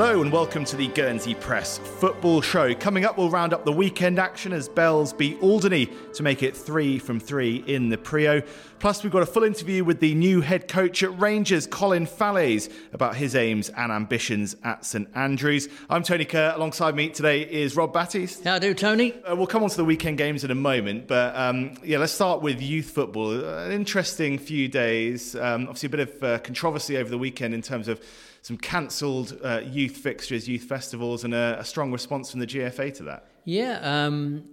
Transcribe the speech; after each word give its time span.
Hello 0.00 0.22
and 0.22 0.32
welcome 0.32 0.64
to 0.64 0.76
the 0.76 0.86
Guernsey 0.88 1.34
Press 1.34 1.76
Football 1.76 2.40
Show. 2.40 2.74
Coming 2.74 3.04
up, 3.04 3.18
we'll 3.18 3.28
round 3.28 3.52
up 3.52 3.66
the 3.66 3.72
weekend 3.72 4.18
action 4.18 4.50
as 4.50 4.66
Bells 4.66 5.12
beat 5.12 5.38
Alderney 5.42 5.90
to 6.14 6.22
make 6.22 6.42
it 6.42 6.56
three 6.56 6.98
from 6.98 7.20
three 7.20 7.56
in 7.66 7.90
the 7.90 7.98
Priaulx. 7.98 8.48
Plus, 8.78 9.02
we've 9.02 9.12
got 9.12 9.22
a 9.22 9.26
full 9.26 9.44
interview 9.44 9.84
with 9.84 10.00
the 10.00 10.14
new 10.14 10.40
head 10.40 10.68
coach 10.68 11.02
at 11.02 11.20
Rangers, 11.20 11.66
Colin 11.66 12.06
Fallaize, 12.06 12.72
about 12.94 13.14
his 13.14 13.36
aims 13.36 13.68
and 13.68 13.92
ambitions 13.92 14.56
at 14.64 14.86
St 14.86 15.06
Andrews. 15.14 15.68
I'm 15.90 16.02
Tony 16.02 16.24
Kerr. 16.24 16.54
Alongside 16.56 16.94
me 16.94 17.10
today 17.10 17.42
is 17.42 17.76
Rob 17.76 17.92
Batties. 17.92 18.42
How 18.42 18.58
do, 18.58 18.72
Tony? 18.72 19.12
Uh, 19.22 19.36
we'll 19.36 19.46
come 19.46 19.62
on 19.62 19.68
to 19.68 19.76
the 19.76 19.84
weekend 19.84 20.16
games 20.16 20.44
in 20.44 20.50
a 20.50 20.54
moment, 20.54 21.08
but 21.08 21.36
um, 21.36 21.74
yeah, 21.84 21.98
let's 21.98 22.12
start 22.12 22.40
with 22.40 22.62
youth 22.62 22.88
football. 22.88 23.32
An 23.32 23.70
interesting 23.70 24.38
few 24.38 24.66
days. 24.66 25.36
Um, 25.36 25.64
obviously, 25.68 25.88
a 25.88 25.90
bit 25.90 26.00
of 26.00 26.22
uh, 26.22 26.38
controversy 26.38 26.96
over 26.96 27.10
the 27.10 27.18
weekend 27.18 27.52
in 27.52 27.60
terms 27.60 27.86
of 27.86 28.00
some 28.42 28.56
cancelled 28.56 29.38
uh, 29.44 29.60
youth 29.64 29.96
fixtures, 29.96 30.48
youth 30.48 30.62
festivals, 30.62 31.24
and 31.24 31.34
a, 31.34 31.58
a, 31.60 31.64
strong 31.64 31.92
response 31.92 32.30
from 32.30 32.40
the 32.40 32.46
GFA 32.46 32.94
to 32.94 33.02
that. 33.04 33.26
Yeah, 33.44 33.78
um, 33.82 34.44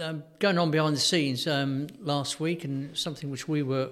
um, 0.00 0.24
going 0.40 0.58
on 0.58 0.70
behind 0.70 0.96
the 0.96 1.00
scenes 1.00 1.46
um, 1.46 1.86
last 2.00 2.40
week, 2.40 2.64
and 2.64 2.96
something 2.96 3.30
which 3.30 3.46
we 3.48 3.62
were 3.62 3.90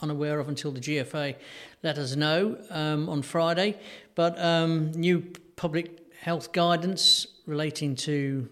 unaware 0.00 0.38
of 0.38 0.48
until 0.48 0.70
the 0.70 0.80
GFA 0.80 1.34
let 1.82 1.98
us 1.98 2.14
know 2.14 2.58
um, 2.70 3.08
on 3.08 3.22
Friday. 3.22 3.78
But 4.14 4.38
um, 4.38 4.92
new 4.92 5.32
public 5.56 6.12
health 6.20 6.52
guidance 6.52 7.26
relating 7.46 7.96
to 7.96 8.48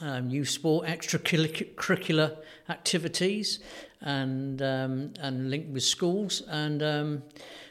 um, 0.00 0.30
youth 0.30 0.48
sport, 0.48 0.86
extracurricular 0.86 2.36
activities, 2.68 3.60
and 4.00 4.60
and 4.60 5.50
linked 5.50 5.70
with 5.70 5.82
schools 5.82 6.42
and 6.48 7.22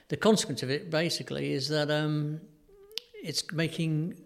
the 0.07 0.17
consequence 0.17 0.63
of 0.63 0.69
it 0.69 0.89
basically 0.89 1.51
is 1.51 1.67
that 1.69 1.89
um, 1.89 2.41
it's 3.23 3.51
making 3.51 4.19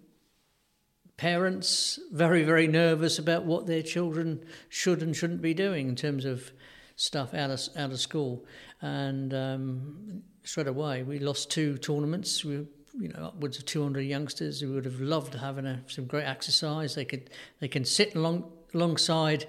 parents 1.17 1.99
very, 2.11 2.43
very 2.43 2.67
nervous 2.67 3.19
about 3.19 3.43
what 3.43 3.67
their 3.67 3.81
children 3.81 4.43
should 4.69 5.01
and 5.01 5.15
shouldn't 5.15 5.41
be 5.41 5.53
doing 5.53 5.89
in 5.89 5.95
terms 5.95 6.25
of 6.25 6.51
stuff 6.95 7.33
out 7.33 7.49
of 7.49 7.61
out 7.77 7.91
of 7.91 7.99
school. 7.99 8.45
And 8.81 9.33
um, 9.33 10.23
straight 10.43 10.67
away, 10.67 11.03
we 11.03 11.19
lost 11.19 11.49
two 11.51 11.77
tournaments. 11.77 12.43
We 12.43 12.65
you 12.99 13.09
know 13.09 13.25
upwards 13.25 13.57
of 13.57 13.65
200 13.65 14.01
youngsters 14.01 14.59
who 14.59 14.73
would 14.73 14.85
have 14.85 14.99
loved 14.99 15.33
having 15.33 15.65
a, 15.65 15.81
some 15.87 16.05
great 16.05 16.25
exercise. 16.25 16.95
They 16.95 17.05
could 17.05 17.29
they 17.59 17.67
can 17.67 17.85
sit 17.85 18.15
along 18.15 18.51
alongside 18.73 19.47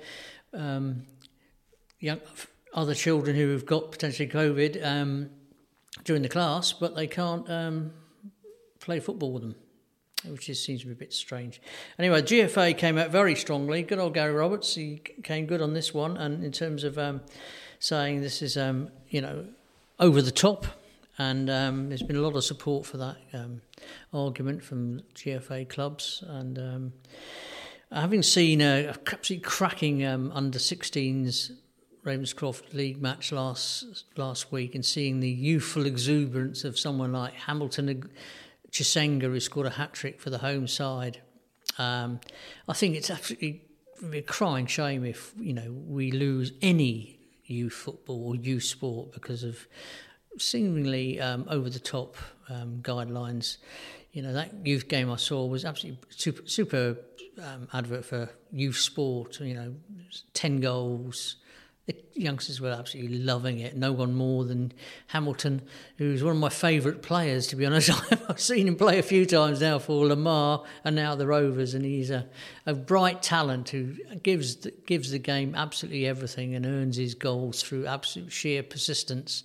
um, 0.53 1.07
young 1.99 2.21
other 2.73 2.95
children 2.95 3.37
who 3.37 3.51
have 3.51 3.67
got 3.67 3.91
potentially 3.91 4.29
COVID. 4.29 4.85
Um, 4.85 5.31
during 6.05 6.23
the 6.23 6.29
class, 6.29 6.73
but 6.73 6.95
they 6.95 7.07
can't 7.07 7.49
um, 7.51 7.93
play 8.81 9.01
football 9.01 9.33
with 9.33 9.43
them, 9.43 9.55
which 10.27 10.47
just 10.47 10.65
seems 10.65 10.81
to 10.81 10.87
be 10.87 10.93
a 10.93 10.97
bit 10.97 11.13
strange. 11.13 11.61
Anyway, 11.99 12.23
GFA 12.23 12.77
came 12.77 12.99
out 12.99 13.11
very 13.11 13.35
strongly. 13.35 13.83
Good 13.83 13.99
old 13.99 14.15
Gary 14.15 14.33
Roberts, 14.33 14.75
he 14.75 15.03
came 15.23 15.47
good 15.47 15.61
on 15.61 15.75
this 15.75 15.95
one, 15.95 16.17
and 16.17 16.45
in 16.45 16.53
terms 16.53 16.85
of 16.85 16.99
um, 16.99 17.21
saying 17.79 18.21
this 18.21 18.43
is, 18.43 18.57
um, 18.57 18.91
you 19.09 19.21
know, 19.21 19.47
over 19.99 20.23
the 20.23 20.31
top, 20.31 20.67
and 21.19 21.51
um, 21.51 21.89
there's 21.89 22.03
been 22.03 22.17
a 22.17 22.23
lot 22.23 22.37
of 22.37 22.45
support 22.45 22.87
for 22.87 22.97
that 22.97 23.17
um, 23.35 23.61
argument 24.13 24.63
from 24.63 25.03
GFA 25.15 25.69
clubs, 25.69 26.25
and 26.27 26.59
um, 26.59 26.93
having 27.93 28.23
seen 28.23 28.61
a, 28.61 28.89
absolutely 28.89 29.39
cracking 29.41 30.05
under 30.05 30.59
16s 30.59 31.53
Ravenscroft 32.05 32.73
League 32.73 33.01
match 33.01 33.33
last 33.33 34.05
last 34.17 34.51
week 34.51 34.75
and 34.75 34.85
seeing 34.85 35.21
the 35.21 35.29
youthful 35.29 35.87
exuberance 35.87 36.65
of 36.65 36.79
someone 36.79 37.13
like 37.13 37.35
Hamilton 37.35 38.11
Chisenga, 38.71 39.23
who 39.23 39.41
scored 39.41 39.67
a 39.67 39.71
hat 39.71 39.93
trick 39.93 40.21
for 40.21 40.31
the 40.31 40.39
home 40.39 40.67
side. 40.67 41.21
Um, 41.79 42.21
I 42.69 42.73
think 42.73 42.97
it's 42.97 43.11
absolutely 43.11 43.63
a 44.13 44.23
crying 44.23 44.67
shame 44.67 45.05
if 45.05 45.33
you 45.39 45.53
know 45.53 45.73
we 45.73 46.11
lose 46.11 46.53
any 46.63 47.19
youth 47.45 47.73
football 47.73 48.29
or 48.29 48.37
youth 48.37 48.63
sport 48.63 49.13
because 49.13 49.43
of 49.43 49.67
seemingly 50.39 51.21
um, 51.21 51.45
over 51.49 51.69
the 51.69 51.81
top 51.81 52.17
um, 52.49 52.79
guidelines. 52.83 53.59
You 54.13 54.23
know 54.23 54.33
that 54.33 54.67
youth 54.67 54.89
game 54.89 55.11
I 55.11 55.17
saw 55.17 55.45
was 55.47 55.65
absolutely 55.65 56.01
super 56.11 56.43
super 56.47 56.97
um, 57.43 57.69
advert 57.73 58.05
for 58.05 58.31
youth 58.51 58.79
sport. 58.79 59.41
You 59.41 59.55
know, 59.55 59.75
ten 60.33 60.61
goals 60.61 61.37
the 61.93 62.21
youngsters 62.21 62.61
were 62.61 62.71
absolutely 62.71 63.19
loving 63.19 63.59
it. 63.59 63.77
No 63.77 63.93
one 63.93 64.15
more 64.15 64.45
than 64.45 64.73
Hamilton, 65.09 65.63
who's 65.97 66.23
one 66.23 66.35
of 66.35 66.39
my 66.39 66.49
favourite 66.49 67.03
players, 67.03 67.47
to 67.49 67.57
be 67.57 67.67
honest. 67.67 67.91
I've 68.29 68.41
seen 68.41 68.69
him 68.69 68.77
play 68.77 68.99
a 68.99 69.03
few 69.03 69.27
times 69.27 69.61
now 69.61 69.79
for 69.79 70.07
Lamar 70.07 70.65
and 70.85 70.97
now 70.97 71.15
the 71.15 71.27
Rovers, 71.27 71.75
and 71.75 71.85
he's 71.85 72.11
a, 72.11 72.27
a 72.67 72.75
bright 72.75 73.23
talent 73.23 73.71
who 73.71 73.97
gives 74.23 74.57
the, 74.57 74.73
gives 74.87 75.11
the 75.11 75.19
game 75.19 75.55
absolutely 75.55 76.07
everything 76.07 76.55
and 76.55 76.67
earns 76.67 76.97
his 76.97 77.15
goals 77.15 77.63
through 77.63 77.87
absolute 77.87 78.33
sheer 78.33 78.63
persistence 78.63 79.45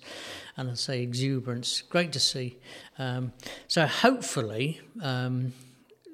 and 0.56 0.70
I 0.70 0.74
say 0.74 1.02
exuberance. 1.02 1.82
Great 1.82 2.12
to 2.12 2.20
see. 2.20 2.58
Um, 2.98 3.32
so 3.68 3.86
hopefully. 3.86 4.80
Um, 5.02 5.52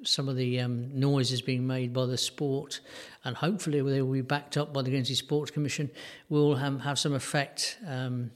some 0.05 0.29
of 0.29 0.37
the 0.37 0.61
um, 0.61 0.99
noises 0.99 1.43
being 1.43 1.67
made 1.67 1.93
by 1.93 2.07
the 2.07 2.19
sport, 2.19 2.81
and 3.25 3.37
hopefully 3.37 3.81
they 3.83 4.03
will 4.03 4.13
be 4.13 4.21
backed 4.23 4.57
up 4.57 4.73
by 4.73 4.83
the 4.83 4.91
Guernsey 4.91 5.15
Sports 5.15 5.51
Commission, 5.51 5.91
will 6.29 6.57
have 6.57 6.99
some 6.99 7.13
effect 7.13 7.79
um, 7.87 8.31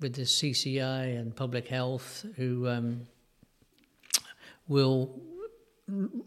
with 0.00 0.14
the 0.14 0.22
CCA 0.22 1.18
and 1.18 1.34
Public 1.34 1.68
Health, 1.68 2.24
who 2.36 2.68
um, 2.68 3.02
will, 4.68 5.20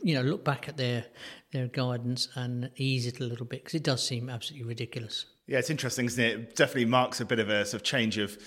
you 0.02 0.16
know, 0.16 0.22
look 0.22 0.44
back 0.44 0.68
at 0.68 0.78
their 0.78 1.06
their 1.52 1.68
guidance 1.68 2.30
and 2.36 2.72
ease 2.78 3.06
it 3.06 3.20
a 3.20 3.24
little 3.24 3.46
bit 3.46 3.62
because 3.64 3.76
it 3.76 3.84
does 3.84 4.06
seem 4.06 4.30
absolutely 4.30 4.68
ridiculous. 4.68 5.26
Yeah, 5.48 5.60
it's 5.60 5.70
interesting, 5.70 6.06
isn't 6.06 6.24
it? 6.24 6.40
it 6.40 6.56
definitely 6.56 6.86
marks 6.86 7.20
a 7.20 7.26
bit 7.26 7.40
of 7.40 7.50
a 7.50 7.66
sort 7.66 7.82
of 7.82 7.84
change 7.84 8.18
of 8.18 8.38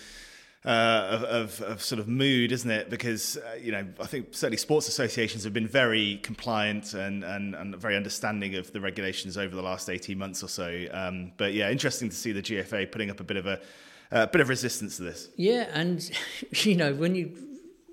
uh, 0.65 1.27
of, 1.29 1.61
of, 1.61 1.83
sort 1.83 1.99
of 1.99 2.09
mood, 2.09 2.51
isn't 2.51 2.71
it? 2.71 2.89
Because 2.89 3.37
uh, 3.37 3.59
you 3.61 3.71
know, 3.71 3.87
I 4.01 4.07
think 4.07 4.29
certainly 4.31 4.57
sports 4.57 4.89
associations 4.89 5.45
have 5.45 5.53
been 5.53 5.69
very 5.69 6.19
compliant 6.23 6.95
and, 6.95 7.23
and, 7.23 7.55
and 7.55 7.77
very 7.77 7.97
understanding 7.97 8.55
of 8.55 8.73
the 8.73 8.81
regulations 8.81 9.37
over 9.37 9.55
the 9.55 9.63
last 9.63 9.91
eighteen 9.91 10.19
months 10.19 10.43
or 10.43 10.49
so. 10.49 10.87
Um, 10.91 11.33
but 11.37 11.53
yeah, 11.53 11.71
interesting 11.71 12.09
to 12.09 12.17
see 12.17 12.33
the 12.33 12.43
GFA 12.43 12.91
putting 12.91 13.11
up 13.11 13.21
a 13.21 13.25
bit 13.25 13.37
of 13.37 13.47
a 13.47 13.61
a 14.11 14.27
bit 14.27 14.41
of 14.41 14.49
resistance 14.49 14.97
to 14.97 15.03
this. 15.03 15.29
Yeah, 15.37 15.69
and 15.73 16.11
you 16.51 16.77
know 16.77 16.95
when 16.95 17.15
you 17.15 17.37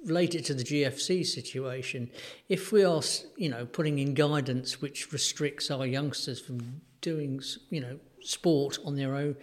relate 0.06 0.34
it 0.34 0.46
to 0.46 0.54
the 0.54 0.64
GFC 0.64 1.26
situation, 1.26 2.10
if 2.48 2.72
we 2.72 2.84
are 2.86 3.02
you 3.36 3.50
know 3.50 3.66
putting 3.66 4.00
in 4.00 4.14
guidance 4.14 4.82
which 4.82 5.12
restricts 5.12 5.70
our 5.70 5.86
youngsters 5.86 6.40
from 6.40 6.82
doing 7.02 7.42
you 7.70 7.82
know 7.82 8.00
sport 8.22 8.78
on 8.86 8.96
their 8.96 9.16
own 9.16 9.36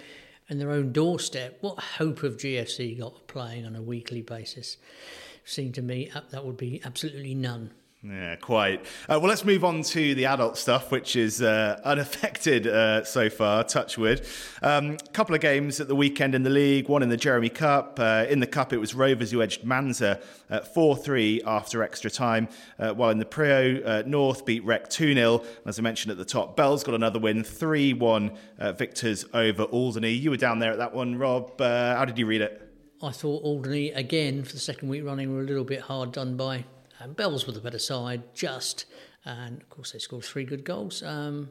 and 0.48 0.60
their 0.60 0.70
own 0.70 0.92
doorstep, 0.92 1.58
what 1.60 1.78
hope 1.78 2.20
have 2.20 2.36
GFC 2.36 2.98
got 2.98 3.26
playing 3.26 3.66
on 3.66 3.76
a 3.76 3.82
weekly 3.82 4.22
basis? 4.22 4.76
Seemed 5.44 5.74
to 5.76 5.82
me 5.82 6.10
uh, 6.14 6.22
that 6.30 6.44
would 6.44 6.56
be 6.56 6.80
absolutely 6.84 7.34
none. 7.34 7.72
Yeah, 8.00 8.36
quite. 8.36 8.84
Uh, 9.08 9.18
well, 9.18 9.22
let's 9.22 9.44
move 9.44 9.64
on 9.64 9.82
to 9.82 10.14
the 10.14 10.26
adult 10.26 10.56
stuff, 10.56 10.92
which 10.92 11.16
is 11.16 11.42
uh, 11.42 11.80
unaffected 11.84 12.68
uh, 12.68 13.02
so 13.02 13.28
far, 13.28 13.64
touchwood. 13.64 14.24
A 14.62 14.70
um, 14.70 14.96
couple 15.12 15.34
of 15.34 15.40
games 15.40 15.80
at 15.80 15.88
the 15.88 15.96
weekend 15.96 16.36
in 16.36 16.44
the 16.44 16.50
league, 16.50 16.88
one 16.88 17.02
in 17.02 17.08
the 17.08 17.16
Jeremie 17.16 17.48
Cup. 17.48 17.98
Uh, 17.98 18.24
in 18.28 18.38
the 18.38 18.46
Cup, 18.46 18.72
it 18.72 18.78
was 18.78 18.94
Rovers 18.94 19.32
who 19.32 19.42
edged 19.42 19.64
Manzur 19.64 20.22
4 20.74 20.96
3 20.96 21.42
after 21.44 21.82
extra 21.82 22.08
time, 22.08 22.48
uh, 22.78 22.92
while 22.92 23.10
in 23.10 23.18
the 23.18 23.24
Priaulx, 23.24 23.84
uh, 23.84 24.02
North 24.06 24.46
beat 24.46 24.64
Rec 24.64 24.88
2 24.88 25.14
0. 25.14 25.42
As 25.66 25.80
I 25.80 25.82
mentioned 25.82 26.12
at 26.12 26.18
the 26.18 26.24
top, 26.24 26.54
Bell's 26.56 26.84
got 26.84 26.94
another 26.94 27.18
win 27.18 27.42
3 27.42 27.94
1 27.94 28.30
victors 28.76 29.24
over 29.34 29.64
Alderney. 29.64 30.12
You 30.12 30.30
were 30.30 30.36
down 30.36 30.60
there 30.60 30.70
at 30.70 30.78
that 30.78 30.94
one, 30.94 31.18
Rob. 31.18 31.58
how 31.58 32.04
did 32.04 32.16
you 32.16 32.26
read 32.26 32.42
it? 32.42 32.62
I 33.02 33.10
thought 33.10 33.42
Alderney, 33.42 33.90
again, 33.90 34.44
for 34.44 34.52
the 34.52 34.60
second 34.60 34.88
week 34.88 35.04
running, 35.04 35.34
were 35.34 35.40
a 35.40 35.44
little 35.44 35.64
bit 35.64 35.80
hard 35.80 36.12
done 36.12 36.36
by. 36.36 36.64
Um, 37.00 37.12
Bells 37.12 37.46
were 37.46 37.52
the 37.52 37.60
better 37.60 37.78
side, 37.78 38.22
just, 38.34 38.86
and 39.24 39.60
of 39.60 39.68
course 39.70 39.92
they 39.92 39.98
scored 39.98 40.24
three 40.24 40.44
good 40.44 40.64
goals. 40.64 41.02
Um, 41.02 41.50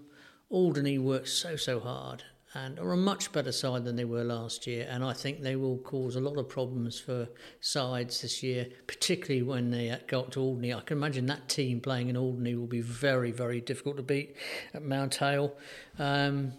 Alderney 0.49 0.97
worked 0.97 1.29
so 1.29 1.55
so 1.55 1.79
hard 1.79 2.23
and 2.53 2.79
are 2.79 2.93
a 2.93 2.97
much 2.97 3.31
better 3.31 3.51
side 3.51 3.83
than 3.83 3.95
they 3.95 4.05
were 4.05 4.23
last 4.23 4.65
year, 4.65 4.87
and 4.89 5.03
I 5.03 5.13
think 5.13 5.41
they 5.41 5.55
will 5.55 5.77
cause 5.79 6.15
a 6.15 6.21
lot 6.21 6.37
of 6.37 6.47
problems 6.47 6.99
for 6.99 7.27
sides 7.59 8.21
this 8.21 8.41
year, 8.41 8.67
particularly 8.87 9.43
when 9.43 9.69
they 9.69 9.97
go 10.07 10.21
up 10.21 10.31
to 10.31 10.41
Alderney. 10.41 10.73
I 10.73 10.81
can 10.81 10.97
imagine 10.97 11.25
that 11.27 11.49
team 11.49 11.81
playing 11.81 12.09
in 12.09 12.17
Alderney 12.17 12.55
will 12.55 12.67
be 12.67 12.81
very 12.81 13.31
very 13.31 13.61
difficult 13.61 13.97
to 13.97 14.03
beat 14.03 14.35
at 14.73 14.81
Mount 14.81 15.15
Hale. 15.15 15.55
Um, 15.99 16.53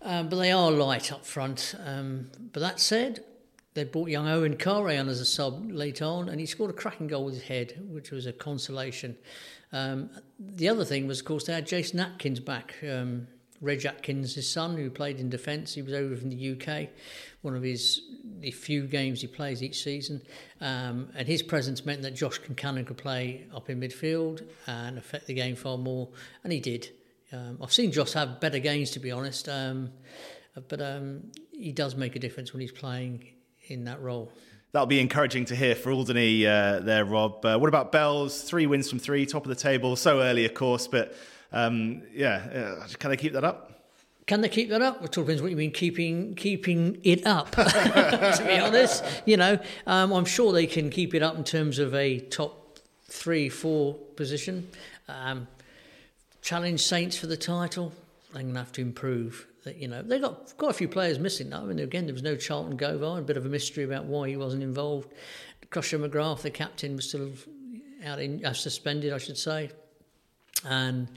um, 0.00 0.28
but 0.28 0.36
they 0.36 0.52
are 0.52 0.70
light 0.70 1.10
up 1.12 1.26
front. 1.26 1.74
Um, 1.84 2.30
but 2.52 2.60
that 2.60 2.78
said, 2.78 3.24
they 3.78 3.84
brought 3.84 4.08
young 4.08 4.26
Owen 4.26 4.56
Carre 4.56 4.98
on 4.98 5.08
as 5.08 5.20
a 5.20 5.24
sub 5.24 5.70
late 5.70 6.02
on, 6.02 6.28
and 6.28 6.40
he 6.40 6.46
scored 6.46 6.70
a 6.70 6.74
cracking 6.74 7.06
goal 7.06 7.24
with 7.24 7.34
his 7.34 7.44
head, 7.44 7.80
which 7.88 8.10
was 8.10 8.26
a 8.26 8.32
consolation. 8.32 9.16
Um, 9.72 10.10
the 10.38 10.68
other 10.68 10.84
thing 10.84 11.06
was, 11.06 11.20
of 11.20 11.26
course, 11.26 11.44
they 11.44 11.52
had 11.52 11.64
Jason 11.64 12.00
Atkins 12.00 12.40
back, 12.40 12.74
um, 12.82 13.28
Reg 13.60 13.84
Atkins, 13.84 14.34
his 14.34 14.50
son, 14.50 14.76
who 14.76 14.90
played 14.90 15.20
in 15.20 15.30
defence. 15.30 15.74
He 15.74 15.82
was 15.82 15.94
over 15.94 16.16
from 16.16 16.30
the 16.30 16.52
UK. 16.52 16.88
One 17.42 17.54
of 17.54 17.62
his 17.62 18.02
the 18.40 18.50
few 18.50 18.86
games 18.86 19.20
he 19.20 19.26
plays 19.28 19.62
each 19.62 19.82
season. 19.82 20.22
Um, 20.60 21.08
and 21.14 21.26
his 21.28 21.42
presence 21.42 21.86
meant 21.86 22.02
that 22.02 22.14
Josh 22.14 22.40
Concannon 22.40 22.86
could 22.86 22.98
play 22.98 23.46
up 23.54 23.70
in 23.70 23.80
midfield 23.80 24.44
and 24.66 24.98
affect 24.98 25.26
the 25.26 25.34
game 25.34 25.54
far 25.54 25.78
more, 25.78 26.08
and 26.42 26.52
he 26.52 26.58
did. 26.58 26.90
Um, 27.32 27.58
I've 27.62 27.72
seen 27.72 27.92
Josh 27.92 28.12
have 28.14 28.40
better 28.40 28.58
games, 28.58 28.90
to 28.92 29.00
be 29.00 29.12
honest, 29.12 29.48
um, 29.48 29.90
but 30.68 30.80
um, 30.80 31.30
he 31.52 31.70
does 31.70 31.94
make 31.94 32.16
a 32.16 32.18
difference 32.18 32.52
when 32.52 32.60
he's 32.60 32.72
playing 32.72 33.24
in 33.68 33.84
that 33.84 34.00
role. 34.00 34.32
That'll 34.72 34.86
be 34.86 35.00
encouraging 35.00 35.46
to 35.46 35.56
hear 35.56 35.74
for 35.74 35.92
Alderney 35.92 36.46
uh, 36.46 36.80
there, 36.80 37.04
Rob. 37.04 37.44
Uh, 37.44 37.56
what 37.58 37.68
about 37.68 37.90
Bells? 37.90 38.42
Three 38.42 38.66
wins 38.66 38.90
from 38.90 38.98
three, 38.98 39.24
top 39.24 39.44
of 39.44 39.48
the 39.48 39.54
table. 39.54 39.96
So 39.96 40.20
early, 40.20 40.44
of 40.44 40.52
course, 40.52 40.86
but 40.86 41.16
um, 41.52 42.02
yeah, 42.12 42.76
uh, 42.82 42.86
can 42.98 43.10
they 43.10 43.16
keep 43.16 43.32
that 43.32 43.44
up? 43.44 43.68
Can 44.26 44.42
they 44.42 44.50
keep 44.50 44.68
that 44.68 44.82
up? 44.82 45.02
It 45.02 45.16
all 45.16 45.24
depends 45.24 45.40
what 45.40 45.50
you 45.50 45.56
mean 45.56 45.70
keeping 45.70 46.34
keeping 46.34 46.98
it 47.02 47.26
up. 47.26 47.50
to 47.52 48.44
be 48.46 48.58
honest, 48.58 49.02
you 49.24 49.38
know, 49.38 49.58
um, 49.86 50.12
I'm 50.12 50.26
sure 50.26 50.52
they 50.52 50.66
can 50.66 50.90
keep 50.90 51.14
it 51.14 51.22
up 51.22 51.36
in 51.36 51.44
terms 51.44 51.78
of 51.78 51.94
a 51.94 52.18
top 52.18 52.78
three, 53.04 53.48
four 53.48 53.94
position. 54.16 54.68
Um, 55.08 55.48
challenge 56.42 56.82
Saints 56.82 57.16
for 57.16 57.26
the 57.26 57.38
title. 57.38 57.94
They're 58.34 58.42
going 58.42 58.52
to 58.52 58.60
have 58.60 58.72
to 58.72 58.82
improve. 58.82 59.46
That 59.68 59.76
you 59.76 59.86
know 59.86 60.00
they've 60.00 60.22
got 60.22 60.56
quite 60.56 60.70
a 60.70 60.74
few 60.74 60.88
players 60.88 61.18
missing 61.18 61.50
now. 61.50 61.60
I 61.60 61.66
mean, 61.66 61.78
again, 61.78 62.06
there 62.06 62.14
was 62.14 62.22
no 62.22 62.36
Charlton 62.36 62.78
Govar. 62.78 63.18
A 63.18 63.22
bit 63.22 63.36
of 63.36 63.44
a 63.44 63.50
mystery 63.50 63.84
about 63.84 64.06
why 64.06 64.26
he 64.30 64.36
wasn't 64.38 64.62
involved. 64.62 65.12
Crusher 65.68 65.98
McGrath, 65.98 66.40
the 66.40 66.50
captain, 66.50 66.96
was 66.96 67.10
still 67.10 67.28
out 68.02 68.18
in 68.18 68.42
uh, 68.46 68.54
suspended, 68.54 69.12
I 69.12 69.18
should 69.18 69.36
say, 69.36 69.70
and 70.64 71.08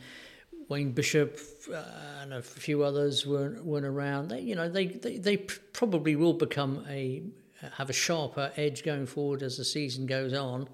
Wayne 0.68 0.92
Bishop 0.92 1.40
uh, 1.74 1.82
and 2.22 2.34
a 2.34 2.42
few 2.42 2.84
others 2.84 3.26
weren't 3.26 3.64
weren't 3.64 3.86
around. 3.86 4.28
They, 4.28 4.42
you 4.42 4.56
know, 4.56 4.68
they, 4.68 4.88
they, 4.88 5.18
they 5.18 5.38
probably 5.38 6.18
will 6.18 6.34
become 6.34 6.86
a 6.90 7.24
have 7.78 7.90
a 7.90 7.94
sharper 7.94 8.52
edge 8.58 8.84
going 8.84 9.06
forward 9.06 9.44
as 9.44 9.56
the 9.56 9.64
season 9.64 10.08
goes 10.08 10.34
on. 10.34 10.68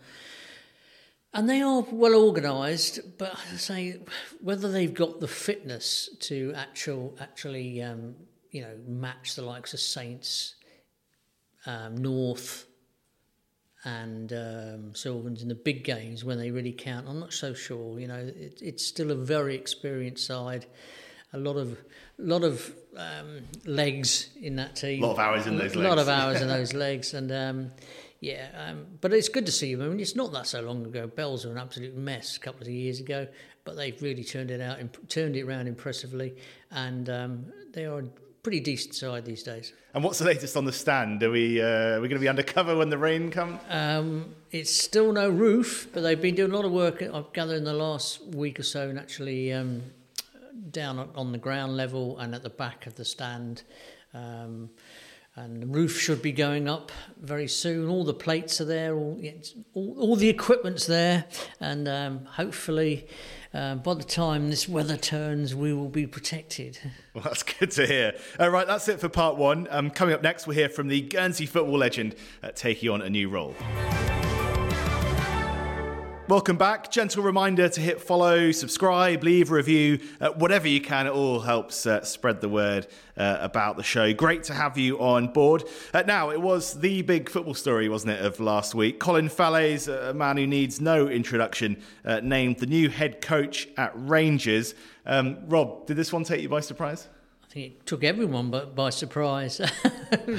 And 1.34 1.50
they 1.50 1.62
are 1.62 1.82
well 1.92 2.16
organised, 2.16 3.18
but 3.18 3.34
I 3.34 3.58
say 3.58 4.00
whether 4.42 4.72
they've 4.72 4.94
got 4.94 5.20
the 5.20 5.28
fitness 5.28 6.10
to 6.22 6.54
actual 6.56 7.16
actually 7.20 7.82
um, 7.82 8.16
you 8.52 8.62
know 8.62 8.76
match 8.88 9.36
the 9.36 9.44
likes 9.44 9.74
of 9.74 9.80
Saints, 9.80 10.56
um, 11.66 11.98
North, 11.98 12.66
and 13.84 14.34
um, 14.34 14.96
Sylvans 14.96 15.42
in 15.42 15.48
the 15.48 15.56
big 15.56 15.84
games 15.84 16.24
when 16.24 16.38
they 16.38 16.52
really 16.52 16.72
count. 16.72 17.08
I'm 17.08 17.20
not 17.20 17.34
so 17.34 17.54
sure. 17.54 18.00
You 18.00 18.08
know, 18.08 18.32
it, 18.36 18.60
it's 18.62 18.86
still 18.86 19.12
a 19.12 19.16
very 19.16 19.56
experienced 19.56 20.26
side. 20.26 20.66
A 21.34 21.38
lot 21.38 21.58
of, 21.58 21.78
lot 22.18 22.44
of 22.44 22.74
um, 22.96 23.42
legs 23.66 24.30
in 24.42 24.56
that 24.56 24.76
team. 24.76 25.04
A 25.04 25.08
lot 25.08 25.14
of 25.14 25.20
hours 25.20 25.48
in 25.48 25.58
those 25.58 25.76
legs. 25.76 25.76
A 25.76 25.90
lot 25.90 26.00
of 26.00 26.10
hours 26.10 26.42
in 26.42 26.48
those 26.58 26.74
legs, 26.74 27.14
and 27.14 27.32
um, 27.32 27.72
yeah, 28.20 28.48
um, 28.58 28.86
but 29.02 29.14
it's 29.14 29.30
good 29.30 29.46
to 29.46 29.52
see 29.52 29.76
them. 29.76 29.86
I 29.86 29.90
mean, 29.90 30.00
it's 30.00 30.16
not 30.16 30.32
that 30.34 30.48
so 30.48 30.62
long 30.62 30.86
ago. 30.86 31.08
Bells 31.08 31.46
were 31.46 31.52
an 31.52 31.58
absolute 31.58 31.96
mess 31.96 32.38
a 32.38 32.40
couple 32.40 32.64
of 32.64 32.70
years 32.70 33.00
ago, 33.00 33.28
but 33.64 33.76
they've 33.76 34.02
really 34.02 34.24
turned 34.24 34.52
it 34.52 34.62
out, 34.62 34.80
and 34.80 34.90
turned 35.10 35.36
it 35.36 35.44
around 35.44 35.68
impressively, 35.68 36.36
and 36.72 37.10
um, 37.10 37.46
they 37.74 37.86
are 37.86 38.00
a 38.00 38.04
pretty 38.42 38.60
decent 38.60 38.96
side 38.96 39.26
these 39.26 39.44
days. 39.44 39.74
And 39.94 40.04
what's 40.04 40.20
the 40.20 40.26
latest 40.26 40.56
on 40.56 40.66
the 40.66 40.72
stand? 40.72 41.22
Are 41.22 41.30
we 41.30 41.62
uh, 41.62 41.66
are 41.66 42.02
we 42.02 42.08
going 42.08 42.20
to 42.20 42.24
be 42.24 42.30
undercover 42.30 42.76
when 42.76 42.90
the 42.90 42.98
rain 42.98 43.30
comes? 43.30 43.60
Um, 43.70 44.34
it's 44.52 44.74
still 44.74 45.12
no 45.12 45.30
roof, 45.30 45.90
but 45.94 46.02
they've 46.02 46.22
been 46.22 46.36
doing 46.36 46.52
a 46.52 46.56
lot 46.56 46.66
of 46.66 46.72
work. 46.72 47.02
I've 47.02 47.34
gathered 47.34 47.58
in 47.58 47.66
the 47.66 47.74
last 47.74 48.24
week 48.28 48.60
or 48.60 48.64
so, 48.64 48.90
and 48.90 48.98
actually 48.98 49.54
um, 49.54 49.84
down 50.72 51.10
on 51.14 51.32
the 51.32 51.38
ground 51.38 51.78
level 51.78 52.18
and 52.20 52.34
at 52.34 52.42
the 52.42 52.50
back 52.50 52.88
of 52.88 52.96
the 52.96 53.06
stand. 53.06 53.64
Um, 54.14 54.70
and 55.38 55.62
the 55.62 55.68
roof 55.68 56.00
should 56.00 56.22
be 56.22 56.32
going 56.32 56.68
up 56.68 56.92
very 57.22 57.48
soon. 57.48 57.88
All 57.90 58.04
the 58.04 58.14
plates 58.14 58.60
are 58.60 58.66
there, 58.66 58.96
all, 58.96 59.22
all, 59.76 59.96
all 60.00 60.16
the 60.16 60.30
equipment's 60.30 60.88
there, 60.88 61.26
and 61.60 61.88
um, 61.88 62.26
hopefully, 62.26 63.08
uh, 63.54 63.76
by 63.76 63.94
the 63.94 64.04
time 64.04 64.50
this 64.50 64.68
weather 64.68 64.98
turns, 64.98 65.54
we 65.54 65.74
will 65.74 65.90
be 65.90 66.08
protected. 66.08 66.80
Well, 67.18 67.24
that's 67.24 67.42
good 67.42 67.72
to 67.72 67.88
hear. 67.88 68.14
All 68.40 68.52
right, 68.52 68.68
that's 68.68 68.88
it 68.88 69.00
for 69.00 69.10
part 69.10 69.38
one. 69.38 69.68
Um, 69.72 69.90
coming 69.90 70.14
up 70.14 70.22
next, 70.22 70.46
we'll 70.46 70.56
hear 70.56 70.70
from 70.70 70.88
the 70.88 71.02
Guernsey 71.02 71.48
football 71.48 71.80
legend 71.80 72.14
uh, 72.44 72.52
taking 72.54 72.92
on 72.92 73.02
a 73.02 73.10
new 73.10 73.28
role. 73.28 73.56
Welcome 76.30 76.58
back. 76.58 76.92
Gentle 76.92 77.24
reminder 77.24 77.70
to 77.70 77.80
hit 77.80 78.02
follow, 78.02 78.52
subscribe, 78.52 79.24
leave 79.24 79.50
a 79.50 79.56
review, 79.56 80.00
uh, 80.20 80.32
whatever 80.32 80.68
you 80.68 80.82
can. 80.82 81.08
It 81.08 81.12
all 81.12 81.40
helps 81.40 81.86
uh, 81.86 82.04
spread 82.04 82.42
the 82.42 82.50
word 82.50 82.86
uh, 83.16 83.38
about 83.40 83.78
the 83.78 83.84
show. 83.84 84.14
Great 84.14 84.44
to 84.44 84.54
have 84.54 84.78
you 84.78 85.00
on 85.00 85.30
board. 85.30 85.64
Uh, 85.94 86.04
now, 86.06 86.32
it 86.32 86.42
was 86.42 86.82
the 86.82 87.02
big 87.04 87.30
football 87.30 87.54
story, 87.54 87.88
wasn't 87.88 88.12
it, 88.12 88.26
of 88.26 88.42
last 88.42 88.76
week? 88.76 89.00
Colin 89.00 89.30
Fallaize, 89.30 89.88
a 89.88 90.14
man 90.14 90.36
who 90.36 90.46
needs 90.46 90.82
no 90.82 91.08
introduction, 91.08 91.82
uh, 92.04 92.20
named 92.22 92.58
the 92.58 92.66
new 92.66 92.90
head 92.90 93.22
coach 93.22 93.70
at 93.78 93.94
Rangers. 93.96 94.76
Um, 95.06 95.38
Rob, 95.48 95.88
did 95.88 95.96
this 95.96 96.12
one 96.12 96.26
take 96.26 96.42
you 96.42 96.50
by 96.50 96.60
surprise? 96.60 97.08
I 97.46 97.54
think 97.54 97.66
it 97.68 97.86
took 97.86 98.04
everyone 98.04 98.52
by, 98.52 98.66
by 98.66 98.90
surprise. 98.90 99.62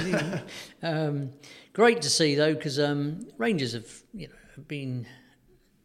um, 0.83 1.31
great 1.73 2.03
to 2.03 2.11
see, 2.11 2.35
though, 2.35 2.53
because 2.53 2.79
um, 2.79 3.27
Rangers 3.39 3.73
have 3.73 3.91
you 4.13 4.29
know 4.29 4.35
been 4.67 5.07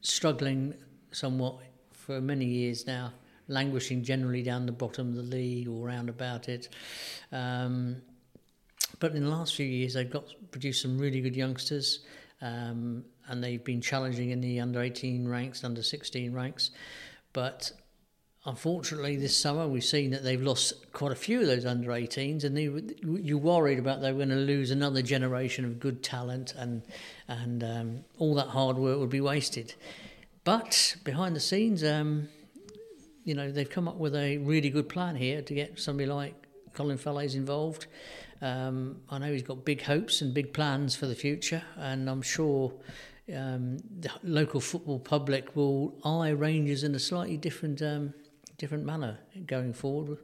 struggling 0.04 0.76
somewhat 1.12 1.56
for 1.92 2.22
many 2.22 2.46
years 2.46 2.86
now, 2.86 3.12
languishing 3.48 4.04
generally 4.04 4.44
down 4.44 4.66
the 4.66 4.72
bottom 4.72 5.10
of 5.10 5.16
the 5.16 5.24
league 5.24 5.68
or 5.68 5.86
round 5.86 6.10
about 6.10 6.50
it. 6.50 6.70
Um, 7.32 8.02
but 9.00 9.16
in 9.16 9.24
the 9.24 9.30
last 9.30 9.56
few 9.56 9.66
years, 9.66 9.94
they've 9.96 10.10
got 10.10 10.26
produced 10.52 10.82
some 10.82 10.98
really 10.98 11.22
good 11.22 11.36
youngsters, 11.36 12.00
um, 12.42 13.04
and 13.28 13.44
they've 13.44 13.64
been 13.64 13.82
challenging 13.82 14.30
in 14.32 14.42
the 14.42 14.60
under 14.60 14.82
18 14.82 15.28
ranks, 15.28 15.64
under 15.64 15.82
16 15.82 16.32
ranks. 16.34 16.72
But 17.32 17.72
unfortunately, 18.46 19.16
this 19.16 19.38
summer 19.38 19.68
we've 19.68 19.84
seen 19.84 20.12
that 20.12 20.24
they've 20.24 20.42
lost 20.42 20.92
quite 20.92 21.12
a 21.12 21.16
few 21.16 21.42
of 21.42 21.48
those 21.48 21.66
under 21.66 21.90
18s, 21.90 22.44
and 22.44 22.58
they, 22.58 22.70
you're 23.22 23.38
worried 23.38 23.80
about 23.80 24.02
they're 24.02 24.14
going 24.14 24.30
to 24.30 24.36
lose 24.36 24.72
another 24.72 25.02
generation 25.02 25.66
of 25.66 25.80
good 25.80 26.04
talent, 26.04 26.54
and 26.58 26.84
and 27.28 27.64
um, 27.64 28.00
all 28.18 28.36
that 28.36 28.48
hard 28.48 28.78
work 28.78 29.00
would 29.00 29.10
be 29.10 29.22
wasted. 29.22 29.74
But 30.44 30.98
behind 31.04 31.36
the 31.36 31.40
scenes, 31.40 31.84
um, 31.84 32.28
you 33.24 33.34
know, 33.34 33.52
they've 33.52 33.70
come 33.70 33.88
up 33.88 33.96
with 33.96 34.16
a 34.16 34.38
really 34.40 34.70
good 34.70 34.90
plan 34.90 35.16
here 35.16 35.42
to 35.42 35.54
get 35.54 35.80
somebody 35.80 36.10
like 36.10 36.36
Colin 36.74 36.98
Fallaize 36.98 37.36
involved. 37.36 37.88
Um, 38.42 38.98
I 39.10 39.20
know 39.20 39.32
he's 39.32 39.44
got 39.44 39.64
big 39.64 39.84
hopes 39.84 40.22
and 40.22 40.34
big 40.34 40.54
plans 40.54 40.96
for 40.96 41.06
the 41.06 41.16
future, 41.16 41.64
and 41.78 42.10
I'm 42.10 42.22
sure 42.22 42.74
um, 43.34 43.78
the 43.78 44.10
local 44.22 44.60
football 44.60 45.00
public 45.00 45.56
will 45.56 45.96
eye 46.04 46.30
Rangers 46.30 46.84
in 46.84 46.94
a 46.94 47.00
slightly 47.00 47.38
different 47.38 47.82
um, 47.82 48.14
different 48.58 48.86
manner 48.86 49.20
going 49.46 49.74
forward 49.74 50.10
with, 50.10 50.20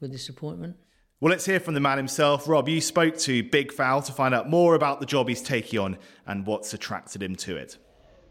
with 0.00 0.12
this 0.12 0.28
appointment. 0.28 0.76
Well, 1.20 1.30
let's 1.30 1.46
hear 1.46 1.60
from 1.60 1.74
the 1.74 1.80
man 1.80 1.96
himself. 1.96 2.48
Rob, 2.48 2.68
you 2.68 2.80
spoke 2.80 3.16
to 3.18 3.42
Big 3.42 3.72
Fowl 3.72 4.02
to 4.02 4.12
find 4.12 4.34
out 4.34 4.50
more 4.50 4.74
about 4.74 5.00
the 5.00 5.06
job 5.06 5.28
he's 5.28 5.40
taking 5.40 5.78
on 5.78 5.96
and 6.26 6.44
what's 6.44 6.74
attracted 6.74 7.22
him 7.22 7.36
to 7.36 7.56
it. 7.56 7.78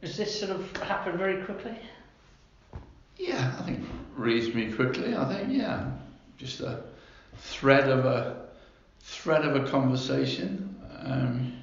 Does 0.02 0.18
this 0.18 0.40
sort 0.40 0.52
of 0.52 0.78
happen 0.78 1.18
very 1.18 1.44
quickly? 1.44 1.76
Yeah, 3.18 3.56
I 3.58 3.64
think 3.64 3.80
reasonably 4.16 4.72
quickly. 4.74 5.16
I 5.16 5.34
think 5.34 5.54
yeah, 5.54 5.90
just 6.38 6.60
a 6.60 6.84
thread 7.38 7.90
of 7.90 8.06
a 8.06 8.48
thread 9.00 9.46
of 9.46 9.56
a 9.56 9.70
conversation, 9.70 10.76
um, 11.00 11.54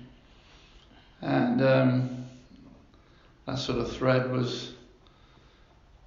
and 1.20 1.62
um, 1.62 2.25
that 3.47 3.59
sort 3.59 3.78
of 3.78 3.92
thread 3.92 4.30
was 4.32 4.73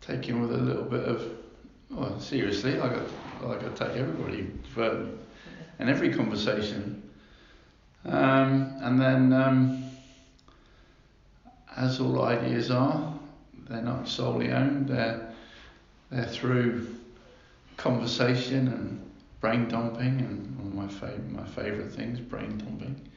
taken 0.02 0.42
with 0.42 0.52
a 0.52 0.58
little 0.58 0.84
bit 0.84 1.04
of 1.04 1.43
well, 1.96 2.20
seriously, 2.20 2.76
like 2.76 2.92
I, 2.92 3.46
like 3.46 3.64
I 3.64 3.70
take 3.70 3.98
everybody 3.98 4.48
for 4.74 5.08
in 5.80 5.90
every 5.90 6.14
conversation. 6.14 7.02
Um, 8.06 8.74
and 8.82 9.00
then, 9.00 9.34
um, 9.34 9.84
as 11.76 12.00
all 12.00 12.24
ideas 12.24 12.70
are, 12.72 13.14
they're 13.70 13.82
not 13.82 14.08
solely 14.08 14.52
owned. 14.52 14.88
They're 14.88 15.34
they're 16.12 16.26
through 16.26 16.96
conversation 17.78 18.68
and 18.68 19.12
brain 19.40 19.68
dumping, 19.68 20.20
and 20.20 20.58
one 20.58 20.68
of 20.68 21.02
my 21.02 21.08
favorite 21.08 21.32
my 21.32 21.46
favorite 21.46 21.92
things, 21.92 22.20
brain 22.20 22.58
dumping. 22.58 23.10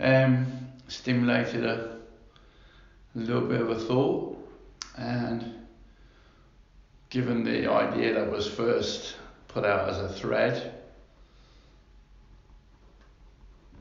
Um, 0.00 0.46
stimulated 0.88 1.64
a, 1.64 1.98
a 3.14 3.18
little 3.18 3.46
bit 3.46 3.60
of 3.60 3.70
a 3.70 3.78
thought, 3.78 4.36
and 4.96 5.59
given 7.10 7.42
the 7.42 7.68
idea 7.70 8.14
that 8.14 8.30
was 8.30 8.48
first 8.48 9.16
put 9.48 9.64
out 9.64 9.88
as 9.88 9.98
a 9.98 10.08
thread, 10.08 10.74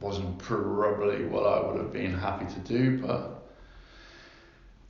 wasn't 0.02 0.38
probably 0.40 1.26
what 1.26 1.46
I 1.46 1.66
would 1.66 1.78
have 1.78 1.94
been 1.94 2.14
happy 2.14 2.52
to 2.54 2.60
do, 2.62 2.98
but 2.98 3.48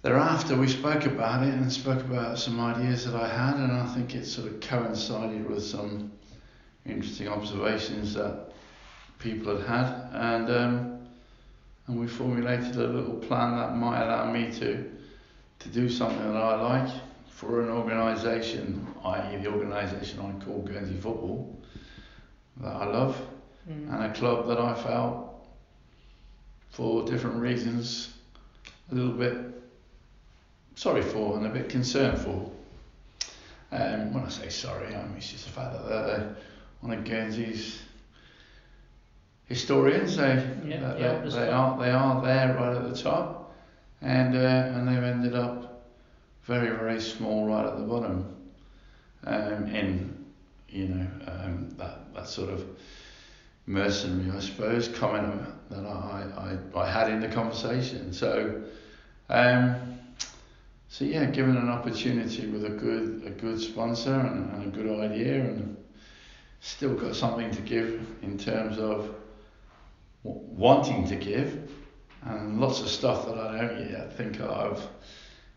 thereafter 0.03 0.55
we 0.55 0.67
spoke 0.67 1.05
about 1.05 1.45
it 1.45 1.53
and 1.53 1.71
spoke 1.71 1.99
about 1.99 2.39
some 2.39 2.59
ideas 2.61 3.05
that 3.05 3.15
I 3.15 3.27
had, 3.27 3.55
and 3.57 3.73
I 3.73 3.93
think 3.93 4.15
it 4.15 4.25
sort 4.25 4.47
of 4.47 4.61
coincided 4.61 5.49
with 5.49 5.63
some 5.63 6.11
interesting 6.85 7.27
observations 7.27 8.13
that 8.13 8.53
people 9.17 9.57
had 9.57 9.67
had, 9.67 10.09
and 10.13 10.49
um, 10.49 10.99
and 11.87 11.99
we 11.99 12.07
formulated 12.07 12.75
a 12.75 12.87
little 12.87 13.15
plan 13.15 13.57
that 13.57 13.75
might 13.75 14.01
allow 14.01 14.31
me 14.31 14.51
to 14.59 14.89
to 15.59 15.69
do 15.69 15.89
something 15.89 16.19
that 16.19 16.41
I 16.41 16.61
like 16.61 17.08
for 17.39 17.61
an 17.61 17.69
organisation, 17.69 18.85
i.e. 19.05 19.37
the 19.37 19.47
organisation 19.47 20.19
I 20.19 20.43
call 20.43 20.61
Guernsey 20.61 20.95
Football, 20.95 21.57
that 22.57 22.75
I 22.75 22.85
love, 22.85 23.15
mm. 23.69 23.93
and 23.93 24.03
a 24.03 24.13
club 24.13 24.49
that 24.49 24.59
I 24.59 24.73
felt, 24.73 25.47
for 26.71 27.05
different 27.05 27.37
reasons, 27.37 28.13
a 28.91 28.95
little 28.95 29.13
bit 29.13 29.37
sorry 30.75 31.01
for 31.01 31.37
and 31.37 31.45
a 31.45 31.49
bit 31.49 31.69
concerned 31.69 32.17
for. 32.17 32.51
Um, 33.71 34.13
when 34.13 34.25
I 34.25 34.29
say 34.29 34.49
sorry, 34.49 34.93
I 34.93 35.01
mean 35.03 35.15
it's 35.15 35.31
just 35.31 35.45
the 35.45 35.51
fact 35.51 35.71
that 35.71 35.87
they're 35.87 36.35
one 36.81 36.97
of 36.97 37.05
Guernsey's 37.05 37.81
historians. 39.45 40.17
They, 40.17 40.45
yeah, 40.65 40.93
they, 40.93 41.29
they, 41.29 41.29
they 41.29 41.49
are 41.49 41.79
they 41.79 41.91
are 41.91 42.21
there 42.21 42.57
right 42.57 42.75
at 42.75 42.93
the 42.93 43.01
top, 43.01 43.55
and 44.01 44.35
uh, 44.35 44.39
and 44.39 44.85
they've 44.85 45.01
ended 45.01 45.35
up 45.35 45.68
very 46.49 46.75
very 46.75 46.99
small 46.99 47.45
right 47.45 47.65
at 47.65 47.77
the 47.77 47.83
bottom. 47.83 48.35
Um, 49.23 49.67
in 49.67 50.25
you 50.67 50.87
know 50.87 51.07
um, 51.27 51.69
that 51.77 52.13
that 52.15 52.27
sort 52.27 52.49
of 52.49 52.65
mercenary, 53.67 54.35
I 54.35 54.39
suppose, 54.39 54.87
comment 54.87 55.43
that 55.69 55.85
I, 55.85 56.57
I, 56.75 56.79
I 56.79 56.91
had 56.91 57.11
in 57.11 57.21
the 57.21 57.29
conversation. 57.29 58.11
So. 58.11 58.63
Um, 59.29 59.75
so 60.91 61.05
yeah, 61.05 61.25
given 61.25 61.55
an 61.55 61.69
opportunity 61.69 62.47
with 62.47 62.65
a 62.65 62.69
good 62.69 63.21
a 63.23 63.29
good 63.29 63.61
sponsor 63.61 64.15
and, 64.15 64.51
and 64.53 64.73
a 64.73 64.75
good 64.75 64.89
idea, 64.99 65.35
and 65.35 65.77
still 66.61 66.95
got 66.95 67.15
something 67.15 67.51
to 67.51 67.61
give 67.61 68.07
in 68.23 68.39
terms 68.39 68.79
of 68.79 69.13
wanting 70.23 71.07
to 71.09 71.15
give, 71.15 71.69
and 72.23 72.59
lots 72.59 72.81
of 72.81 72.89
stuff 72.89 73.27
that 73.27 73.37
I 73.37 73.61
don't 73.61 73.91
yet 73.91 74.17
think 74.17 74.41
I've 74.41 74.81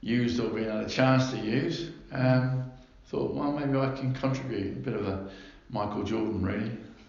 used 0.03 0.39
or 0.41 0.49
been 0.49 0.65
had 0.65 0.85
a 0.85 0.89
chance 0.89 1.31
to 1.31 1.39
use. 1.39 1.91
Um, 2.13 2.71
thought, 3.07 3.35
well, 3.35 3.53
maybe 3.53 3.79
I 3.79 3.95
can 3.95 4.13
contribute 4.15 4.77
a 4.77 4.81
bit 4.81 4.95
of 4.95 5.07
a 5.07 5.31
Michael 5.71 6.03
Jordan, 6.03 6.43
really, 6.43 6.77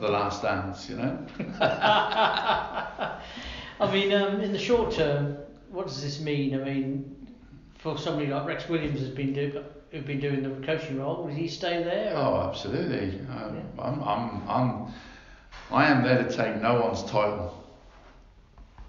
the 0.00 0.08
last 0.08 0.42
dance, 0.42 0.88
you 0.90 0.96
know. 0.96 1.26
I 3.80 3.90
mean, 3.90 4.12
um, 4.12 4.40
in 4.40 4.52
the 4.52 4.58
short 4.58 4.92
term, 4.92 5.38
what 5.70 5.86
does 5.86 6.02
this 6.02 6.20
mean? 6.20 6.54
I 6.54 6.64
mean, 6.64 7.16
for 7.78 7.96
somebody 7.96 8.26
like 8.28 8.46
Rex 8.46 8.68
Williams 8.68 9.00
has 9.00 9.08
been 9.08 9.32
do, 9.32 9.64
who've 9.90 10.06
been 10.06 10.20
doing 10.20 10.42
the 10.42 10.66
coaching 10.66 10.98
role, 10.98 11.24
would 11.24 11.34
he 11.34 11.48
stay 11.48 11.82
there? 11.82 12.14
Or? 12.14 12.18
Oh, 12.18 12.48
absolutely. 12.48 13.20
Um, 13.28 13.56
yeah. 13.56 13.82
I'm, 13.82 14.02
I'm, 14.02 14.48
I'm, 14.48 14.92
I 15.70 15.86
am 15.86 16.02
there 16.02 16.22
to 16.22 16.36
take 16.36 16.60
no 16.60 16.80
one's 16.80 17.02
title. 17.04 17.58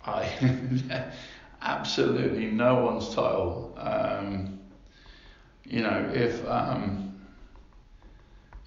I 0.05 0.27
absolutely 1.63 2.47
no 2.47 2.83
one's 2.83 3.09
title. 3.09 3.73
Um, 3.77 4.59
you 5.63 5.81
know, 5.81 6.11
if 6.13 6.45
um, 6.47 7.21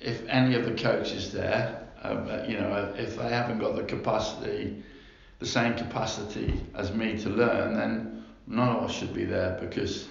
if 0.01 0.27
any 0.29 0.55
of 0.55 0.65
the 0.65 0.73
coaches 0.73 1.33
there, 1.33 1.89
uh, 2.03 2.45
you 2.49 2.59
know, 2.59 2.95
if 2.97 3.17
they 3.17 3.29
haven't 3.29 3.59
got 3.59 3.77
the 3.77 3.85
capacity, 3.85 4.83
the 5.39 5.47
same 5.47 5.75
capacity 5.75 6.61
as 6.75 6.93
me 6.93 7.19
to 7.19 7.29
learn, 7.29 7.75
then 7.75 8.25
none 8.47 8.77
of 8.77 8.85
us 8.85 8.93
should 8.93 9.15
be 9.15 9.25
there 9.25 9.59
because 9.61 10.09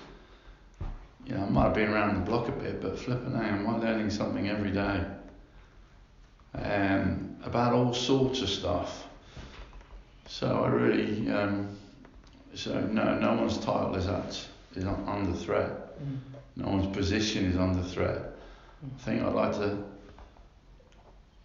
you 1.26 1.36
know, 1.36 1.44
I 1.44 1.50
might 1.50 1.64
have 1.64 1.74
been 1.74 1.90
around 1.90 2.16
the 2.16 2.30
block 2.30 2.48
a 2.48 2.52
bit, 2.52 2.82
but 2.82 3.00
flipping 3.00 3.36
out, 3.36 3.44
I'm 3.44 3.82
learning 3.82 4.12
something 4.12 4.48
every 4.48 4.72
day 4.72 5.04
um, 6.54 7.36
about 7.44 7.74
all 7.74 7.94
sorts 7.94 8.42
of 8.42 8.50
stuff. 8.50 9.08
So 10.28 10.64
I 10.64 10.68
really, 10.68 11.32
um, 11.32 11.76
so 12.56 12.80
no, 12.80 13.18
no 13.20 13.34
one's 13.34 13.58
title 13.58 13.96
is 13.96 14.08
at, 14.08 14.48
is 14.76 14.86
under 14.86 15.34
threat. 15.34 16.00
Mm. 16.02 16.18
No 16.56 16.70
one's 16.70 16.96
position 16.96 17.46
is 17.46 17.58
under 17.58 17.84
threat. 17.84 18.36
I 18.84 19.00
think 19.02 19.24
I'd 19.24 19.34
like 19.34 19.54
to, 19.54 19.84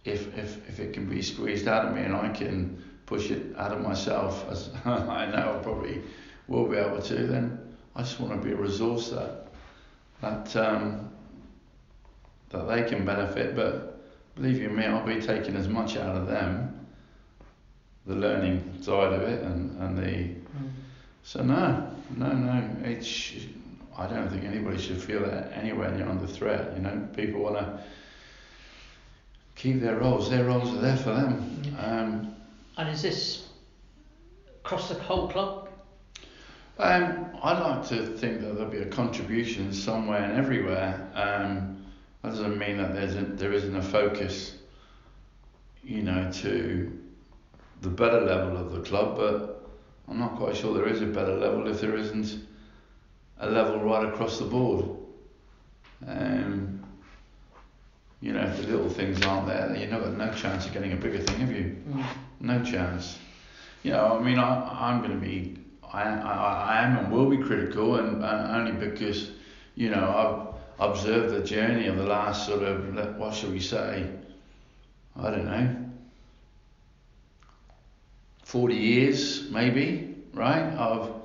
if 0.05 0.37
if 0.37 0.69
if 0.69 0.79
it 0.79 0.93
can 0.93 1.07
be 1.07 1.21
squeezed 1.21 1.67
out 1.67 1.85
of 1.85 1.95
me 1.95 2.01
and 2.01 2.15
I 2.15 2.29
can 2.29 2.81
push 3.05 3.29
it 3.29 3.55
out 3.57 3.73
of 3.73 3.81
myself, 3.81 4.45
as 4.51 4.69
I 4.85 5.25
know 5.25 5.57
I 5.59 5.63
probably 5.63 6.01
will 6.47 6.65
be 6.65 6.77
able 6.77 7.01
to, 7.01 7.27
then 7.27 7.59
I 7.95 8.03
just 8.03 8.19
want 8.19 8.41
to 8.41 8.47
be 8.47 8.53
a 8.53 8.57
resource 8.57 9.09
that 9.09 9.47
that 10.21 10.55
um, 10.55 11.09
that 12.49 12.67
they 12.67 12.83
can 12.83 13.05
benefit. 13.05 13.55
But 13.55 14.01
believe 14.35 14.61
you 14.61 14.69
me, 14.69 14.85
I'll 14.85 15.05
be 15.05 15.21
taking 15.21 15.55
as 15.55 15.67
much 15.67 15.97
out 15.97 16.15
of 16.15 16.27
them, 16.27 16.87
the 18.05 18.15
learning 18.15 18.81
side 18.81 19.11
of 19.13 19.23
it, 19.23 19.43
and 19.43 19.77
and 19.81 19.97
the. 19.97 20.40
So 21.23 21.43
no, 21.43 21.91
no, 22.15 22.31
no. 22.33 22.69
It's 22.83 23.33
I 23.97 24.07
don't 24.07 24.29
think 24.29 24.43
anybody 24.43 24.77
should 24.77 25.01
feel 25.01 25.21
that 25.21 25.51
anywhere 25.53 25.91
near 25.91 26.07
under 26.07 26.27
threat. 26.27 26.73
You 26.75 26.81
know, 26.81 27.07
people 27.15 27.41
want 27.41 27.57
to 27.57 27.83
keep 29.55 29.81
their 29.81 29.97
roles. 29.97 30.29
Their 30.29 30.45
roles 30.45 30.73
are 30.73 30.81
there 30.81 30.97
for 30.97 31.13
them. 31.13 31.61
Um, 31.79 32.35
and 32.77 32.89
is 32.89 33.01
this 33.01 33.49
across 34.63 34.89
the 34.89 34.95
whole 34.95 35.27
club? 35.27 35.69
Um, 36.79 37.27
I'd 37.43 37.59
like 37.59 37.87
to 37.89 38.07
think 38.17 38.41
that 38.41 38.55
there'll 38.55 38.71
be 38.71 38.79
a 38.79 38.85
contribution 38.85 39.71
somewhere 39.71 40.23
and 40.23 40.33
everywhere. 40.33 41.07
Um, 41.13 41.85
that 42.23 42.29
doesn't 42.29 42.57
mean 42.57 42.77
that 42.77 42.93
there's 42.93 43.15
a, 43.15 43.21
there 43.21 43.53
isn't 43.53 43.75
a 43.75 43.81
focus, 43.81 44.55
you 45.83 46.01
know, 46.01 46.31
to 46.31 46.99
the 47.81 47.89
better 47.89 48.21
level 48.21 48.57
of 48.57 48.71
the 48.71 48.81
club, 48.81 49.17
but 49.17 49.60
I'm 50.09 50.19
not 50.19 50.35
quite 50.35 50.55
sure 50.55 50.73
there 50.73 50.87
is 50.87 51.01
a 51.01 51.05
better 51.05 51.35
level 51.35 51.67
if 51.67 51.81
there 51.81 51.95
isn't 51.95 52.39
a 53.39 53.49
level 53.49 53.79
right 53.79 54.05
across 54.05 54.39
the 54.39 54.45
board. 54.45 54.85
Um, 56.05 56.83
you 58.19 58.33
know, 58.33 58.41
if 58.41 58.57
the 58.57 58.67
little 58.67 58.89
things 58.89 59.21
aren't 59.23 59.47
there, 59.47 59.67
then 59.69 59.79
you've 59.79 59.89
got 59.89 60.15
no 60.15 60.31
chance 60.33 60.65
of 60.65 60.73
getting 60.73 60.93
a 60.93 60.95
bigger 60.95 61.19
thing, 61.19 61.39
have 61.39 61.51
you? 61.51 61.75
Mm. 61.89 62.05
No 62.39 62.63
chance. 62.63 63.17
You 63.83 63.91
know, 63.91 64.19
I 64.19 64.21
mean, 64.21 64.37
I, 64.37 64.89
I'm 64.89 64.99
going 64.99 65.19
to 65.19 65.25
be 65.25 65.61
I, 65.93 66.03
I, 66.03 66.77
I 66.77 66.83
am 66.83 66.97
and 66.97 67.11
will 67.11 67.29
be 67.29 67.37
critical, 67.37 67.97
and, 67.97 68.23
and 68.23 68.55
only 68.55 68.71
because, 68.71 69.31
you 69.75 69.89
know, 69.89 70.55
I've 70.79 70.89
observed 70.89 71.33
the 71.33 71.43
journey 71.43 71.87
of 71.87 71.97
the 71.97 72.05
last 72.05 72.47
sort 72.47 72.63
of, 72.63 73.17
what 73.17 73.33
shall 73.33 73.51
we 73.51 73.59
say, 73.59 74.09
I 75.17 75.29
don't 75.29 75.45
know, 75.45 75.80
40 78.51 78.75
years 78.75 79.49
maybe, 79.49 80.13
right? 80.33 80.73
Of, 80.73 81.21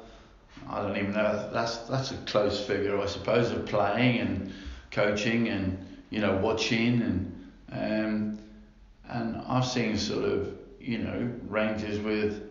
I 0.71 0.81
don't 0.81 0.97
even 0.97 1.13
know, 1.13 1.51
that's, 1.53 1.79
that's 1.79 2.13
a 2.13 2.17
close 2.19 2.65
figure, 2.65 3.01
I 3.01 3.07
suppose, 3.07 3.51
of 3.51 3.67
playing 3.67 4.21
and 4.21 4.55
coaching 4.93 5.49
and, 5.49 5.85
you 6.11 6.21
know, 6.21 6.37
watching 6.37 7.03
and, 7.03 7.49
um, 7.73 8.39
and 9.09 9.43
I've 9.49 9.67
seen 9.67 9.99
sort 9.99 10.25
of, 10.25 10.57
you 10.81 10.99
know, 10.99 11.29
Rangers 11.49 11.99
with 11.99 12.49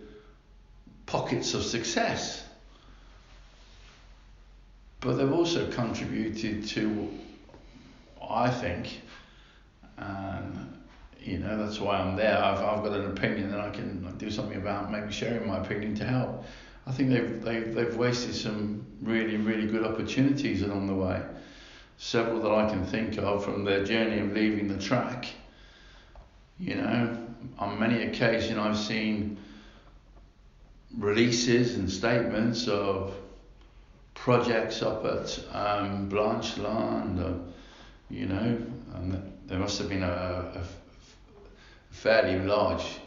pockets 1.05 1.53
of 1.53 1.63
success. 1.63 2.43
But 4.99 5.13
they've 5.13 5.31
also 5.31 5.71
contributed 5.71 6.67
to, 6.67 7.17
I 8.29 8.49
think, 8.49 8.99
and 9.97 10.74
you 11.25 11.39
know 11.39 11.57
that's 11.57 11.79
why 11.79 11.97
I'm 11.97 12.15
there. 12.15 12.37
I've, 12.37 12.59
I've 12.59 12.83
got 12.83 12.93
an 12.93 13.07
opinion 13.07 13.51
and 13.51 13.61
I 13.61 13.71
can 13.71 14.15
do 14.17 14.29
something 14.29 14.57
about 14.57 14.91
maybe 14.91 15.11
sharing 15.11 15.47
my 15.47 15.57
opinion 15.57 15.95
to 15.95 16.05
help. 16.05 16.45
I 16.87 16.91
think 16.91 17.09
they've, 17.09 17.41
they've, 17.41 17.73
they've 17.73 17.95
wasted 17.95 18.35
some 18.35 18.85
really, 19.01 19.37
really 19.37 19.65
good 19.65 19.83
opportunities 19.83 20.61
along 20.61 20.85
the 20.85 20.93
way. 20.93 21.19
Several 21.97 22.39
that 22.41 22.51
I 22.51 22.69
can 22.69 22.85
think 22.85 23.17
of 23.17 23.43
from 23.43 23.63
their 23.63 23.83
journey 23.83 24.19
of 24.19 24.33
leaving 24.33 24.67
the 24.67 24.77
track. 24.77 25.27
You 26.59 26.75
know, 26.75 27.17
on 27.57 27.79
many 27.79 28.03
occasions 28.03 28.59
I've 28.59 28.77
seen 28.77 29.37
releases 30.95 31.75
and 31.75 31.89
statements 31.91 32.67
of 32.67 33.15
projects 34.13 34.83
up 34.83 35.03
at 35.05 35.39
um, 35.53 36.07
Blanchelande, 36.07 37.19
uh, 37.19 37.51
you 38.09 38.27
know, 38.27 38.61
and 38.93 39.33
there 39.47 39.59
must 39.59 39.79
have 39.79 39.89
been 39.89 40.03
a, 40.03 40.51
a 40.55 40.63
fairly 41.95 42.39
large 42.39 42.99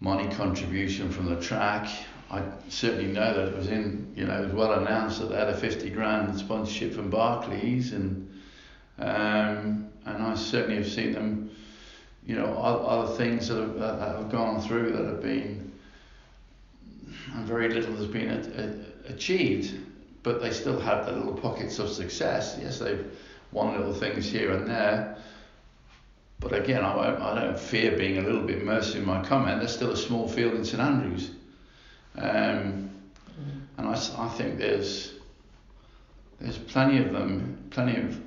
money 0.00 0.28
contribution 0.34 1.10
from 1.10 1.26
the 1.26 1.40
track. 1.40 1.88
I 2.30 2.42
certainly 2.68 3.12
know 3.12 3.34
that 3.34 3.48
it 3.48 3.56
was 3.56 3.68
in, 3.68 4.12
you 4.16 4.26
know, 4.26 4.42
it 4.42 4.46
was 4.46 4.52
well 4.52 4.72
announced 4.72 5.20
that 5.20 5.30
they 5.30 5.36
had 5.36 5.48
a 5.48 5.56
50 5.56 5.90
grand 5.90 6.36
sponsorship 6.38 6.94
from 6.94 7.10
Barclays, 7.10 7.92
and 7.92 8.28
um, 8.98 9.88
and 10.04 10.22
I 10.22 10.34
certainly 10.34 10.76
have 10.76 10.90
seen 10.90 11.12
them, 11.12 11.50
you 12.26 12.36
know, 12.36 12.46
other 12.46 13.14
things 13.16 13.48
that 13.48 13.58
have, 13.58 13.74
that 13.78 13.98
have 13.98 14.30
gone 14.30 14.60
through 14.60 14.92
that 14.92 15.04
have 15.06 15.22
been 15.22 15.72
and 17.34 17.46
very 17.46 17.68
little 17.68 17.96
has 17.96 18.06
been 18.06 18.30
a, 18.30 19.08
a, 19.08 19.12
achieved, 19.12 19.78
but 20.22 20.40
they 20.40 20.50
still 20.50 20.78
have 20.78 21.06
their 21.06 21.16
little 21.16 21.34
pockets 21.34 21.78
of 21.78 21.88
success. 21.88 22.56
Yes, 22.60 22.78
they've 22.78 23.06
won 23.52 23.76
little 23.76 23.94
things 23.94 24.30
here 24.30 24.52
and 24.52 24.68
there, 24.68 25.16
But 26.40 26.52
again, 26.52 26.84
I, 26.84 27.32
I 27.32 27.40
don't 27.40 27.58
fear 27.58 27.96
being 27.96 28.18
a 28.18 28.22
little 28.22 28.42
bit 28.42 28.64
mercy 28.64 28.98
in 28.98 29.06
my 29.06 29.22
comment. 29.24 29.60
There's 29.60 29.74
still 29.74 29.92
a 29.92 29.96
small 29.96 30.28
field 30.28 30.54
in 30.54 30.64
St 30.64 30.82
Andrews. 30.82 31.30
Um. 32.16 32.90
And 33.76 33.88
I, 33.88 33.92
I 33.92 34.28
think 34.28 34.58
there's 34.58 35.14
there's 36.40 36.58
plenty 36.58 36.98
of 36.98 37.12
them, 37.12 37.66
plenty 37.70 38.00
of 38.00 38.20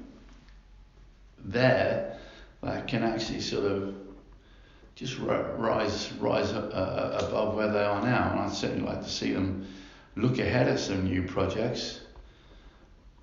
there 1.43 2.17
that 2.61 2.87
can 2.87 3.03
actually 3.03 3.41
sort 3.41 3.65
of 3.65 3.95
just 4.95 5.17
rise 5.19 6.11
rise 6.13 6.51
uh, 6.51 7.19
above 7.27 7.55
where 7.55 7.71
they 7.71 7.83
are 7.83 8.01
now. 8.01 8.31
And 8.31 8.39
I'd 8.41 8.53
certainly 8.53 8.85
like 8.85 9.03
to 9.03 9.09
see 9.09 9.31
them 9.31 9.67
look 10.15 10.39
ahead 10.39 10.67
at 10.67 10.79
some 10.79 11.05
new 11.05 11.23
projects. 11.23 12.01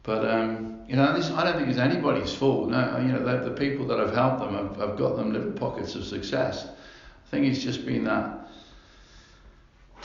But 0.05 0.29
um, 0.31 0.85
you 0.87 0.97
know, 0.97 1.15
this, 1.17 1.31
I 1.31 1.45
don't 1.45 1.57
think 1.57 1.69
it's 1.69 1.79
anybody's 1.79 2.33
fault. 2.33 2.69
No, 2.69 2.99
you 2.99 3.09
know, 3.09 3.25
the, 3.25 3.49
the 3.49 3.57
people 3.57 3.87
that 3.87 3.99
have 3.99 4.15
helped 4.15 4.41
them 4.41 4.55
have, 4.55 4.77
have 4.77 4.97
got 4.97 5.17
them 5.17 5.33
little 5.33 5.53
pockets 5.53 5.95
of 5.97 6.05
success. 6.05 6.67
I 6.67 7.31
think 7.31 7.47
it's 7.47 7.63
just 7.63 7.85
been 7.85 8.05
that 8.05 8.45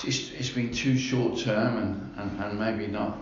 it's, 0.03 0.31
it's 0.31 0.49
been 0.49 0.71
too 0.71 0.97
short 0.97 1.37
term 1.37 1.77
and, 1.77 2.13
and, 2.17 2.43
and 2.43 2.59
maybe 2.59 2.87
not 2.87 3.17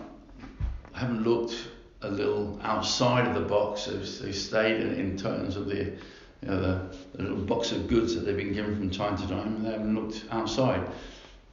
haven't 0.92 1.22
looked 1.22 1.68
a 2.02 2.08
little 2.08 2.58
outside 2.62 3.26
of 3.26 3.34
the 3.34 3.48
box. 3.48 3.86
They've, 3.86 4.18
they 4.20 4.32
stayed 4.32 4.80
in, 4.80 4.94
in 4.94 5.16
terms 5.16 5.56
of 5.56 5.66
the 5.66 5.92
you 6.42 6.48
know, 6.48 6.60
the, 6.60 6.96
the, 7.14 7.22
little 7.24 7.44
box 7.44 7.72
of 7.72 7.88
goods 7.88 8.14
that 8.14 8.20
they've 8.20 8.36
been 8.36 8.52
given 8.52 8.76
from 8.76 8.90
time 8.90 9.16
to 9.16 9.26
time. 9.26 9.64
They 9.64 9.72
haven't 9.72 9.94
looked 9.94 10.24
outside. 10.30 10.86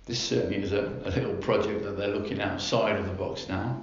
This 0.05 0.19
certainly 0.19 0.57
is 0.57 0.71
a, 0.71 1.01
a 1.03 1.09
little 1.09 1.33
project 1.37 1.83
that 1.83 1.97
they're 1.97 2.15
looking 2.15 2.39
outside 2.39 2.97
of 2.97 3.07
the 3.07 3.13
box 3.13 3.49
now. 3.49 3.81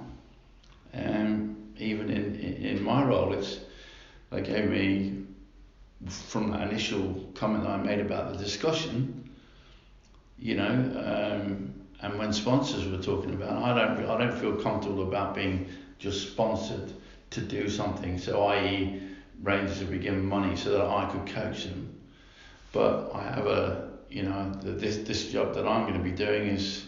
Um, 0.93 1.73
even 1.77 2.09
in, 2.09 2.35
in, 2.35 2.83
my 2.83 3.03
role, 3.03 3.33
it's 3.33 3.59
they 4.29 4.41
gave 4.41 4.69
me 4.69 5.23
from 6.07 6.51
that 6.51 6.69
initial 6.69 7.29
comment 7.33 7.63
that 7.63 7.71
I 7.71 7.77
made 7.77 7.99
about 7.99 8.31
the 8.31 8.37
discussion. 8.37 9.29
You 10.37 10.55
know, 10.55 10.65
um, 10.65 11.73
and 12.01 12.19
when 12.19 12.33
sponsors 12.33 12.85
were 12.85 13.01
talking 13.01 13.33
about, 13.33 13.63
I 13.63 13.73
don't 13.73 14.05
I 14.05 14.17
don't 14.17 14.37
feel 14.37 14.55
comfortable 14.55 15.03
about 15.03 15.35
being 15.35 15.67
just 15.99 16.31
sponsored 16.31 16.93
to 17.31 17.41
do 17.41 17.69
something. 17.69 18.17
So, 18.17 18.43
i.e., 18.47 19.01
Rangers 19.41 19.79
would 19.79 19.91
be 19.91 19.99
given 19.99 20.25
money 20.25 20.55
so 20.55 20.71
that 20.71 20.85
I 20.85 21.09
could 21.11 21.33
coach 21.33 21.65
them. 21.65 21.99
But 22.71 23.11
I 23.13 23.23
have 23.23 23.47
a, 23.47 23.91
you 24.09 24.23
know, 24.23 24.51
this 24.61 24.97
this 24.97 25.31
job 25.31 25.53
that 25.55 25.67
I'm 25.67 25.83
going 25.83 25.97
to 25.97 26.03
be 26.03 26.11
doing 26.11 26.47
is 26.47 26.85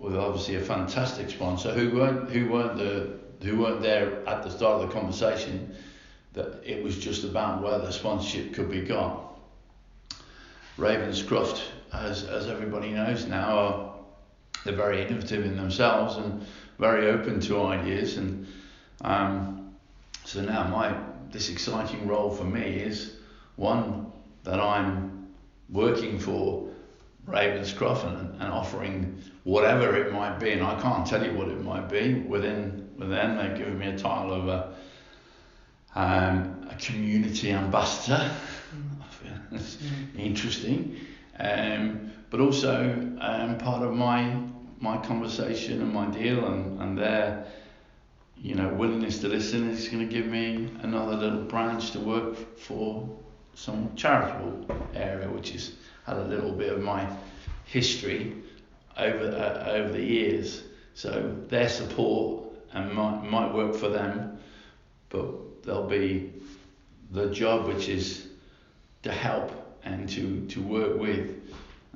with 0.00 0.16
obviously 0.16 0.56
a 0.56 0.60
fantastic 0.60 1.30
sponsor 1.30 1.72
who 1.72 1.90
weren't 1.96 2.30
who 2.30 2.48
weren't 2.48 2.76
the 2.76 3.18
who 3.44 3.58
weren't 3.58 3.82
there 3.82 4.26
at 4.28 4.42
the 4.42 4.50
start 4.50 4.82
of 4.82 4.88
the 4.88 4.94
conversation. 4.94 5.74
That 6.34 6.62
it 6.64 6.82
was 6.82 6.98
just 6.98 7.24
about 7.24 7.62
where 7.62 7.78
the 7.78 7.90
sponsorship 7.90 8.54
could 8.54 8.70
be 8.70 8.82
got. 8.82 9.38
Ravenscroft, 10.76 11.62
as 11.92 12.24
as 12.24 12.48
everybody 12.48 12.90
knows 12.90 13.26
now, 13.26 13.58
are 13.58 13.94
they're 14.64 14.76
very 14.76 15.02
innovative 15.02 15.44
in 15.44 15.56
themselves 15.56 16.16
and 16.16 16.44
very 16.78 17.08
open 17.08 17.40
to 17.40 17.62
ideas. 17.62 18.16
And 18.16 18.46
um, 19.02 19.74
so 20.24 20.42
now 20.42 20.68
my 20.68 20.94
this 21.30 21.48
exciting 21.48 22.06
role 22.06 22.30
for 22.30 22.44
me 22.44 22.60
is 22.60 23.16
one 23.56 24.06
that 24.44 24.60
I'm 24.60 25.28
working 25.68 26.18
for 26.18 26.67
Ravenscroft 27.28 28.06
and, 28.06 28.40
and 28.40 28.52
offering 28.52 29.22
whatever 29.44 29.94
it 29.96 30.12
might 30.12 30.38
be, 30.38 30.52
and 30.52 30.62
I 30.62 30.80
can't 30.80 31.06
tell 31.06 31.24
you 31.24 31.34
what 31.34 31.48
it 31.48 31.62
might 31.62 31.88
be. 31.88 32.14
Within 32.14 32.88
within 32.98 33.36
they've 33.36 33.56
given 33.56 33.78
me 33.78 33.88
a 33.88 33.98
title 33.98 34.32
of 34.32 34.48
a 34.48 34.74
um, 35.94 36.68
a 36.70 36.74
community 36.76 37.52
ambassador. 37.52 38.30
That's 39.50 39.76
mm. 39.76 40.18
interesting, 40.18 40.96
um, 41.38 42.12
but 42.30 42.40
also 42.40 42.92
um, 43.20 43.58
part 43.58 43.82
of 43.82 43.94
my 43.94 44.40
my 44.80 44.96
conversation 44.98 45.82
and 45.82 45.92
my 45.92 46.06
deal 46.06 46.46
and, 46.46 46.80
and 46.80 46.96
their 46.96 47.46
you 48.36 48.54
know 48.54 48.68
willingness 48.68 49.18
to 49.18 49.28
listen 49.28 49.68
is 49.70 49.88
going 49.88 50.06
to 50.06 50.12
give 50.12 50.26
me 50.26 50.70
another 50.82 51.16
little 51.16 51.42
branch 51.42 51.90
to 51.90 52.00
work 52.00 52.58
for 52.58 53.08
some 53.54 53.94
charitable 53.96 54.66
area 54.94 55.28
which 55.28 55.50
has 55.50 55.72
had 56.08 56.16
a 56.16 56.24
little 56.24 56.52
bit 56.52 56.72
of 56.72 56.82
my 56.82 57.08
history 57.64 58.34
over 58.96 59.26
uh, 59.26 59.70
over 59.70 59.92
the 59.92 60.02
years. 60.02 60.62
So 60.94 61.36
their 61.48 61.68
support 61.68 62.44
and 62.72 62.92
might 62.92 63.22
might 63.22 63.52
work 63.54 63.74
for 63.74 63.88
them 63.88 64.38
but 65.10 65.62
there'll 65.62 65.86
be 65.86 66.32
the 67.12 67.30
job 67.30 67.66
which 67.66 67.88
is 67.88 68.28
to 69.02 69.12
help 69.12 69.50
and 69.84 70.08
to 70.08 70.46
to 70.46 70.60
work 70.60 70.98
with 70.98 71.36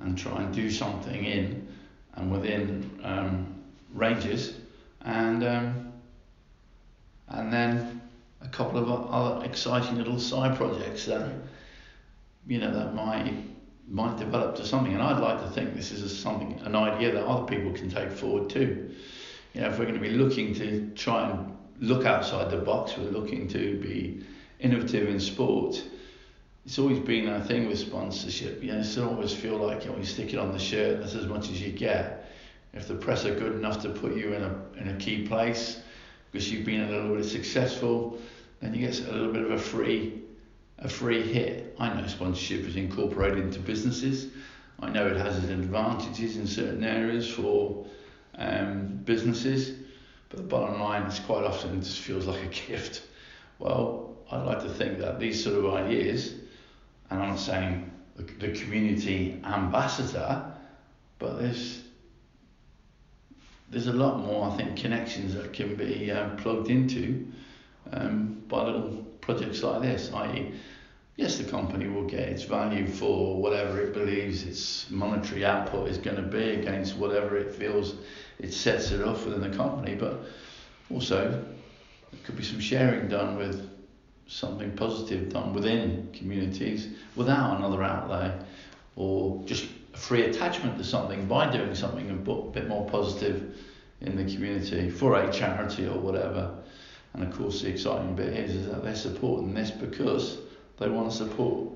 and 0.01 0.17
try 0.17 0.43
and 0.43 0.55
do 0.55 0.71
something 0.71 1.25
in 1.25 1.69
and 2.15 2.31
within 2.31 2.91
um, 3.03 3.47
Rangers, 3.95 4.55
and 5.03 5.45
um, 5.45 5.93
and 7.29 7.53
then 7.53 8.01
a 8.41 8.49
couple 8.49 8.79
of 8.79 9.11
other 9.11 9.45
exciting 9.45 9.97
little 9.97 10.19
side 10.19 10.57
projects 10.57 11.07
that 11.07 11.31
you 12.47 12.59
know 12.59 12.73
that 12.73 12.95
might 12.95 13.35
might 13.89 14.17
develop 14.17 14.57
to 14.57 14.67
something. 14.67 14.93
And 14.93 15.03
I'd 15.03 15.21
like 15.21 15.41
to 15.43 15.51
think 15.51 15.75
this 15.75 15.91
is 15.93 16.03
a, 16.03 16.09
something 16.09 16.61
an 16.65 16.75
idea 16.75 17.13
that 17.13 17.25
other 17.25 17.45
people 17.45 17.73
can 17.73 17.91
take 17.91 18.11
forward 18.11 18.51
too. 18.51 18.91
You 19.55 19.61
know, 19.61 19.69
if 19.69 19.79
we're 19.79 19.85
going 19.85 20.01
to 20.01 20.01
be 20.01 20.11
looking 20.11 20.55
to 20.55 20.91
try 20.95 21.29
and 21.29 21.57
look 21.81 22.07
outside 22.07 22.51
the 22.51 22.59
box, 22.59 22.97
we're 22.97 23.11
looking 23.11 23.49
to 23.49 23.79
be 23.81 24.25
innovative 24.61 25.09
in 25.09 25.21
sport 25.21 25.83
it's 26.65 26.79
always 26.79 27.01
been 27.01 27.29
a 27.29 27.45
thing 27.45 27.69
with 27.69 27.79
sponsorship. 27.79 28.63
You 28.63 28.73
know, 28.73 28.83
still 28.83 29.09
always 29.09 29.35
feel 29.35 29.57
like 29.57 29.85
you, 29.85 29.91
know, 29.91 29.99
you 29.99 30.05
stick 30.05 30.33
it 30.33 30.39
on 30.39 30.53
the 30.53 30.59
shirt, 30.59 31.01
that's 31.01 31.15
as 31.15 31.27
much 31.27 31.51
as 31.51 31.61
you 31.61 31.73
get. 31.73 32.31
If 32.73 32.89
the 32.89 32.95
press 32.95 33.25
are 33.25 33.35
good 33.35 33.55
enough 33.55 33.83
to 33.83 33.91
put 33.91 34.17
you 34.17 34.33
in 34.33 34.43
a 34.43 34.65
in 34.79 34.89
a 34.89 34.97
key 34.97 35.27
place 35.27 35.81
because 36.31 36.51
you've 36.51 36.65
been 36.65 36.83
a 36.83 36.91
little 36.91 37.15
bit 37.17 37.25
successful, 37.25 38.19
then 38.61 38.73
you 38.73 38.87
get 38.87 38.99
a 39.01 39.13
little 39.13 39.33
bit 39.33 39.43
of 39.43 39.51
a 39.51 39.59
free 39.59 40.22
a 40.83 40.89
free 40.89 41.23
hit. 41.23 41.77
I 41.79 41.95
know 41.95 42.07
sponsorship 42.07 42.67
is 42.67 42.77
incorporated 42.77 43.39
into 43.39 43.61
businesses. 43.61 44.29
I 44.81 44.91
know 44.91 45.07
it 45.07 45.17
has 45.17 45.39
its 45.39 45.49
advantages 45.49 46.37
in 46.37 46.47
certain 46.47 46.83
areas 46.83 47.29
for 47.29 47.87
um, 48.37 49.01
businesses, 49.05 49.79
but 50.29 50.39
the 50.39 50.43
bottom 50.43 50.81
line 50.81 51.03
is 51.03 51.21
quite 51.21 51.45
often 51.45 51.79
it 51.79 51.83
just 51.83 52.01
feels 52.01 52.27
like 52.27 52.43
a 52.43 52.47
gift. 52.69 53.03
Well, 53.59 54.17
I'd 54.31 54.45
like 54.45 54.63
to 54.63 54.69
think 54.69 54.99
that 54.99 55.21
these 55.21 55.43
sort 55.43 55.57
of 55.57 55.73
ideas 55.73 56.35
and 57.13 57.23
I'm 57.23 57.29
not 57.31 57.39
saying 57.39 57.91
the, 58.17 58.23
the 58.23 58.59
community 58.59 59.41
ambassador, 59.45 60.45
but 61.19 61.39
there's 61.39 61.83
there's 63.71 63.87
a 63.87 63.93
lot 63.93 64.19
more 64.19 64.51
I 64.51 64.57
think 64.57 64.77
connections 64.77 65.35
that 65.35 65.53
can 65.53 65.77
be 65.77 66.11
um, 66.11 66.37
plugged 66.37 66.69
into 66.69 67.27
um, 67.93 68.43
by 68.49 68.65
little 68.65 69.07
projects 69.21 69.63
like 69.63 69.83
this. 69.83 70.13
I.e., 70.13 70.53
yes, 71.23 71.39
the 71.39 71.45
company 71.45 71.87
will 71.87 72.05
get 72.05 72.29
its 72.29 72.43
value 72.43 72.85
for 72.85 73.41
whatever 73.41 73.81
it 73.81 73.95
believes 73.95 74.43
its 74.43 74.91
monetary 74.91 75.45
output 75.45 75.89
is 75.89 75.97
going 75.97 76.17
to 76.17 76.23
be 76.23 76.51
against 76.51 76.97
whatever 76.97 77.37
it 77.37 77.55
feels 77.55 77.95
it 78.41 78.53
sets 78.53 78.91
it 78.91 79.01
off 79.07 79.25
within 79.25 79.41
the 79.41 79.57
company, 79.57 79.95
but 79.95 80.25
also 80.91 81.31
there 81.31 82.21
could 82.25 82.37
be 82.37 82.43
some 82.43 82.59
sharing 82.59 83.09
done 83.09 83.37
with 83.37 83.71
something 84.27 84.73
positive 84.73 85.33
done 85.33 85.55
within 85.55 86.11
communities 86.13 86.89
without 87.15 87.57
another 87.57 87.85
outlay 87.85 88.37
or 88.97 89.41
just 89.45 89.69
a 89.95 89.97
free 89.97 90.25
attachment 90.25 90.77
to 90.77 90.83
something 90.83 91.27
by 91.27 91.49
doing 91.53 91.73
something 91.73 92.11
a 92.11 92.15
bit 92.15 92.67
more 92.67 92.89
positive 92.91 93.57
in 94.01 94.17
the 94.17 94.35
community 94.35 94.91
for 94.91 95.15
a 95.23 95.33
charity 95.33 95.87
or 95.87 95.99
whatever. 95.99 96.53
And 97.15 97.23
of 97.23 97.33
course, 97.37 97.63
the 97.63 97.69
exciting 97.69 98.17
bit 98.17 98.33
is, 98.33 98.57
is 98.57 98.67
that 98.67 98.83
they're 98.83 98.97
supporting 98.97 99.55
this 99.55 99.71
because 99.71 100.39
they 100.83 100.89
want 100.89 101.11
to 101.11 101.17
support 101.17 101.71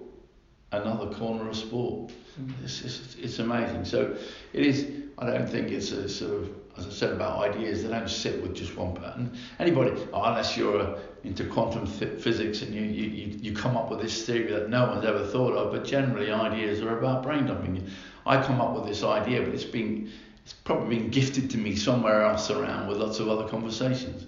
another 0.72 1.14
corner 1.14 1.48
of 1.48 1.56
sport. 1.56 2.12
Mm. 2.40 2.52
It's, 2.64 2.82
it's, 2.82 3.14
it's 3.16 3.38
amazing. 3.38 3.84
So 3.84 4.16
it 4.52 4.66
is, 4.66 4.90
I 5.18 5.26
don't 5.26 5.48
think 5.48 5.70
it's 5.70 5.92
a 5.92 6.08
sort 6.08 6.34
of 6.34 6.50
as 6.78 6.86
I 6.86 6.90
said 6.90 7.12
about 7.12 7.38
ideas, 7.38 7.82
they 7.82 7.88
don't 7.88 8.08
sit 8.08 8.42
with 8.42 8.54
just 8.54 8.76
one 8.76 8.94
pattern. 8.94 9.36
Anybody, 9.58 9.92
oh, 10.12 10.24
unless 10.24 10.56
you're 10.56 10.80
uh, 10.80 10.98
into 11.24 11.44
quantum 11.44 11.86
physics 11.86 12.62
and 12.62 12.74
you, 12.74 12.82
you, 12.82 13.38
you 13.40 13.52
come 13.54 13.76
up 13.76 13.90
with 13.90 14.00
this 14.00 14.26
theory 14.26 14.52
that 14.52 14.68
no 14.68 14.86
one's 14.86 15.04
ever 15.04 15.24
thought 15.26 15.54
of, 15.54 15.72
but 15.72 15.84
generally 15.84 16.30
ideas 16.30 16.82
are 16.82 16.98
about 16.98 17.22
brain 17.22 17.46
dumping. 17.46 17.88
I 18.26 18.42
come 18.42 18.60
up 18.60 18.74
with 18.74 18.86
this 18.86 19.02
idea, 19.02 19.40
but 19.40 19.54
it's 19.54 19.64
been 19.64 20.10
it's 20.44 20.52
probably 20.52 20.98
been 20.98 21.10
gifted 21.10 21.50
to 21.50 21.58
me 21.58 21.74
somewhere 21.74 22.22
else 22.22 22.50
around 22.50 22.86
with 22.86 22.98
lots 22.98 23.18
of 23.18 23.28
other 23.28 23.48
conversations. 23.48 24.26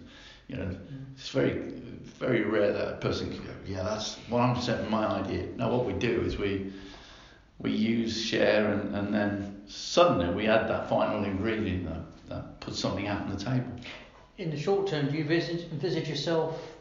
You 0.48 0.56
know, 0.56 0.76
it's 1.14 1.28
very 1.28 1.77
very 2.18 2.42
rare 2.42 2.72
that 2.72 2.88
a 2.88 2.96
person 2.96 3.30
can 3.30 3.44
go, 3.44 3.52
yeah, 3.66 3.82
that's 3.82 4.16
100% 4.30 4.90
my 4.90 5.06
idea. 5.06 5.46
Now 5.56 5.70
what 5.70 5.86
we 5.86 5.92
do 5.94 6.22
is 6.22 6.36
we 6.36 6.72
we 7.60 7.72
use 7.72 8.20
share 8.24 8.72
and, 8.72 8.94
and 8.94 9.12
then 9.12 9.62
suddenly 9.66 10.32
we 10.32 10.46
add 10.46 10.68
that 10.68 10.88
final 10.88 11.24
ingredient 11.24 11.86
that, 11.86 12.28
that 12.28 12.60
puts 12.60 12.78
something 12.78 13.08
out 13.08 13.22
on 13.22 13.30
the 13.30 13.44
table. 13.44 13.70
In 14.38 14.50
the 14.50 14.58
short 14.58 14.86
term, 14.86 15.08
do 15.08 15.16
you 15.16 15.22
envisage, 15.22 15.70
envisage 15.72 16.08
yourself 16.08 16.76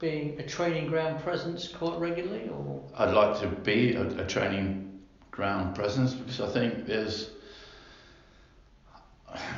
being 0.00 0.38
a 0.40 0.42
training 0.42 0.88
ground 0.88 1.22
presence 1.22 1.68
quite 1.68 1.98
regularly, 1.98 2.48
or 2.48 2.82
I'd 2.98 3.14
like 3.14 3.40
to 3.40 3.46
be 3.46 3.94
a, 3.94 4.02
a 4.18 4.26
training 4.26 5.00
ground 5.30 5.74
presence 5.74 6.14
because 6.14 6.40
I 6.40 6.48
think 6.48 6.86
there's, 6.86 7.30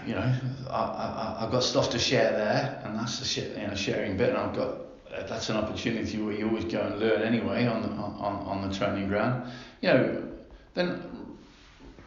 you 0.09 0.15
know, 0.15 0.33
I, 0.71 0.75
I, 0.75 1.37
I've 1.45 1.53
got 1.53 1.63
stuff 1.63 1.91
to 1.91 1.99
share 1.99 2.33
there, 2.33 2.83
and 2.85 2.99
that's 2.99 3.19
the 3.19 3.61
you 3.61 3.67
know, 3.67 3.75
sharing 3.75 4.17
bit, 4.17 4.31
and 4.31 4.39
I've 4.39 4.57
got 4.57 4.79
uh, 5.15 5.27
that's 5.27 5.51
an 5.51 5.57
opportunity 5.57 6.17
where 6.19 6.35
you 6.35 6.49
always 6.49 6.65
go 6.65 6.81
and 6.81 6.99
learn 6.99 7.21
anyway 7.23 7.67
on 7.67 7.83
the, 7.83 7.89
on, 7.89 8.37
on 8.47 8.69
the 8.69 8.75
training 8.75 9.09
ground. 9.09 9.51
You 9.83 9.89
know, 9.89 10.29
then 10.73 11.03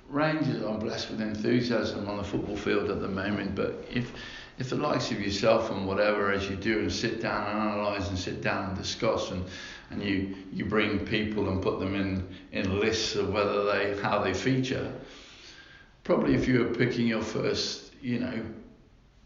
Rangers 0.09 0.63
are 0.63 0.77
blessed 0.77 1.11
with 1.11 1.21
enthusiasm 1.21 2.09
on 2.09 2.17
the 2.17 2.23
football 2.23 2.57
field 2.57 2.89
at 2.89 3.01
the 3.01 3.07
moment, 3.07 3.55
but 3.55 3.85
if 3.91 4.11
if 4.57 4.69
the 4.69 4.75
likes 4.75 5.11
of 5.11 5.21
yourself 5.21 5.71
and 5.71 5.87
whatever 5.87 6.31
as 6.31 6.49
you 6.49 6.55
do 6.55 6.79
and 6.79 6.91
sit 6.91 7.21
down 7.21 7.47
and 7.47 7.69
analyse 7.69 8.09
and 8.09 8.17
sit 8.17 8.41
down 8.41 8.69
and 8.69 8.77
discuss 8.77 9.31
and 9.31 9.45
and 9.91 10.01
you 10.03 10.35
you 10.51 10.65
bring 10.65 11.05
people 11.05 11.49
and 11.49 11.61
put 11.61 11.79
them 11.79 11.95
in 11.95 12.27
in 12.51 12.79
lists 12.79 13.15
of 13.15 13.31
whether 13.31 13.63
they 13.65 13.97
how 14.01 14.21
they 14.21 14.33
feature 14.33 14.91
probably 16.03 16.35
if 16.35 16.47
you 16.47 16.59
were 16.59 16.73
picking 16.75 17.07
your 17.07 17.21
first 17.21 17.80
you 18.01 18.19
know 18.19 18.43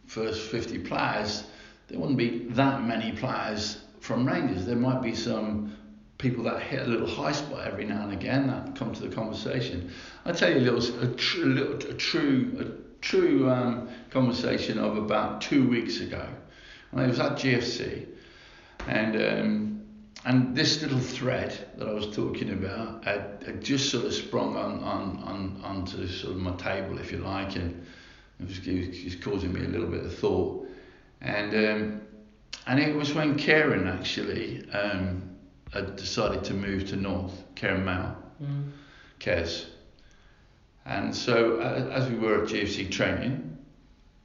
first 0.05 0.49
50 0.51 0.79
players 0.79 1.45
there 1.87 1.99
wouldn't 1.99 2.17
be 2.17 2.47
that 2.49 2.83
many 2.83 3.11
players 3.11 3.77
from 3.99 4.27
Rangers. 4.27 4.65
There 4.65 4.75
might 4.75 5.01
be 5.01 5.13
some 5.13 5.75
people 6.17 6.43
that 6.45 6.61
hit 6.61 6.81
a 6.81 6.85
little 6.85 7.07
high 7.07 7.31
spot 7.31 7.67
every 7.67 7.85
now 7.85 8.03
and 8.03 8.13
again 8.13 8.47
that 8.47 8.75
come 8.75 8.93
to 8.93 9.01
the 9.01 9.13
conversation. 9.13 9.91
I'll 10.25 10.33
tell 10.33 10.49
you 10.49 10.59
a 10.59 10.67
little 10.71 11.03
a, 11.03 11.15
tr- 11.15 11.43
a, 11.43 11.45
little, 11.45 11.91
a 11.91 11.93
true 11.93 12.55
a 12.59 13.01
true 13.03 13.49
um, 13.49 13.89
conversation 14.09 14.79
of 14.79 14.97
about 14.97 15.41
two 15.41 15.67
weeks 15.67 15.99
ago. 15.99 16.27
And 16.91 17.01
I 17.01 17.07
was 17.07 17.19
at 17.19 17.33
GFC, 17.33 18.07
and 18.87 19.15
um, 19.15 19.81
and 20.25 20.55
this 20.55 20.81
little 20.81 20.99
thread 20.99 21.67
that 21.77 21.87
I 21.87 21.93
was 21.93 22.15
talking 22.15 22.51
about 22.51 23.03
had, 23.03 23.43
had 23.45 23.63
just 23.63 23.91
sort 23.91 24.05
of 24.05 24.13
sprung 24.13 24.55
on, 24.55 24.79
on, 24.79 25.23
on 25.23 25.61
onto 25.63 26.07
sort 26.07 26.33
of 26.33 26.39
my 26.39 26.55
table, 26.55 26.97
if 26.97 27.11
you 27.11 27.19
like, 27.19 27.55
and 27.57 27.85
it 28.39 28.47
was, 28.47 28.67
it 28.67 29.05
was 29.05 29.15
causing 29.15 29.53
me 29.53 29.63
a 29.63 29.67
little 29.67 29.87
bit 29.87 30.03
of 30.05 30.13
thought. 30.13 30.67
And 31.21 31.53
um, 31.55 32.01
and 32.67 32.79
it 32.79 32.95
was 32.95 33.13
when 33.13 33.37
Karen 33.37 33.87
actually 33.87 34.67
um, 34.71 35.35
had 35.71 35.95
decided 35.95 36.43
to 36.45 36.53
move 36.53 36.87
to 36.89 36.95
North, 36.95 37.43
Karen 37.55 37.85
Mao, 37.85 38.15
mm. 38.41 38.71
Kes. 39.19 39.65
And 40.85 41.15
so, 41.15 41.59
uh, 41.59 41.89
as 41.91 42.09
we 42.09 42.15
were 42.17 42.43
at 42.43 42.49
GFC 42.49 42.91
training, 42.91 43.57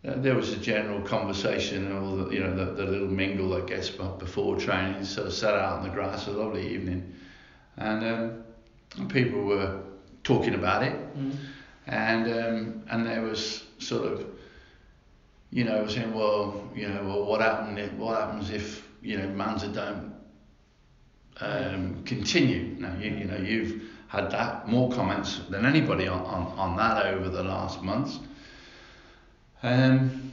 uh, 0.06 0.14
there 0.16 0.34
was 0.34 0.52
a 0.52 0.56
general 0.56 1.00
conversation, 1.02 1.92
or 1.92 2.16
the, 2.16 2.30
you 2.30 2.40
know, 2.40 2.54
the, 2.54 2.72
the 2.72 2.84
little 2.84 3.08
mingle 3.08 3.50
that 3.50 3.66
gets 3.66 3.90
before 3.90 4.56
training. 4.56 5.04
So, 5.04 5.28
sat 5.28 5.54
out 5.54 5.78
on 5.78 5.82
the 5.82 5.90
grass, 5.90 6.26
a 6.26 6.30
lovely 6.30 6.66
evening, 6.72 7.14
and, 7.76 8.04
um, 8.04 8.44
and 8.96 9.10
people 9.10 9.42
were 9.42 9.80
talking 10.22 10.54
about 10.54 10.82
it, 10.82 10.94
mm. 11.16 11.34
and 11.86 12.24
um, 12.26 12.82
and 12.90 13.06
there 13.06 13.22
was 13.22 13.64
sort 13.80 14.12
of, 14.12 14.26
you 15.50 15.64
know, 15.64 15.86
saying, 15.88 16.14
well, 16.14 16.70
you 16.74 16.88
know, 16.88 17.02
well, 17.04 17.24
what 17.24 17.40
happened? 17.40 17.78
If, 17.78 17.92
what 17.94 18.20
happens 18.20 18.50
if 18.50 18.86
you 19.02 19.18
know 19.18 19.26
Manzur 19.28 19.74
don't 19.74 20.14
um, 21.40 22.04
continue? 22.04 22.76
Now, 22.78 22.96
you, 22.98 23.10
you 23.10 23.24
know, 23.24 23.38
you've 23.38 23.82
had 24.08 24.30
that 24.30 24.68
more 24.68 24.90
comments 24.90 25.40
than 25.50 25.64
anybody 25.64 26.08
on, 26.08 26.20
on, 26.22 26.46
on 26.58 26.76
that 26.76 27.06
over 27.06 27.28
the 27.28 27.42
last 27.42 27.82
months. 27.82 28.18
Um, 29.62 30.32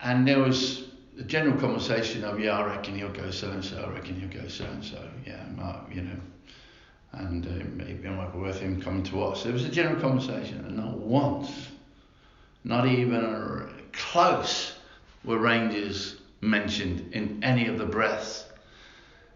and 0.00 0.26
there 0.28 0.38
was 0.38 0.84
a 1.18 1.22
general 1.22 1.58
conversation 1.58 2.24
of, 2.24 2.38
yeah, 2.38 2.58
I 2.58 2.64
reckon 2.76 2.96
he'll 2.96 3.08
go 3.08 3.30
so 3.30 3.50
and 3.50 3.64
so, 3.64 3.84
I 3.84 3.94
reckon 3.94 4.20
he'll 4.20 4.42
go 4.42 4.48
so 4.48 4.64
and 4.64 4.84
so, 4.84 5.08
yeah, 5.26 5.44
Mark, 5.56 5.92
you 5.92 6.02
know, 6.02 6.20
and 7.12 7.46
uh, 7.46 7.64
maybe 7.74 8.06
it 8.06 8.12
might 8.12 8.32
be 8.32 8.38
worth 8.38 8.60
him 8.60 8.80
coming 8.80 9.02
to 9.04 9.22
us. 9.24 9.42
There 9.42 9.52
was 9.52 9.64
a 9.64 9.70
general 9.70 10.00
conversation, 10.00 10.64
and 10.66 10.76
not 10.76 10.98
once, 10.98 11.68
not 12.66 12.86
even 12.86 13.68
close, 13.92 14.74
were 15.24 15.38
Rangers 15.38 16.16
mentioned 16.40 17.12
in 17.12 17.42
any 17.42 17.68
of 17.68 17.78
the 17.78 17.86
breaths. 17.86 18.44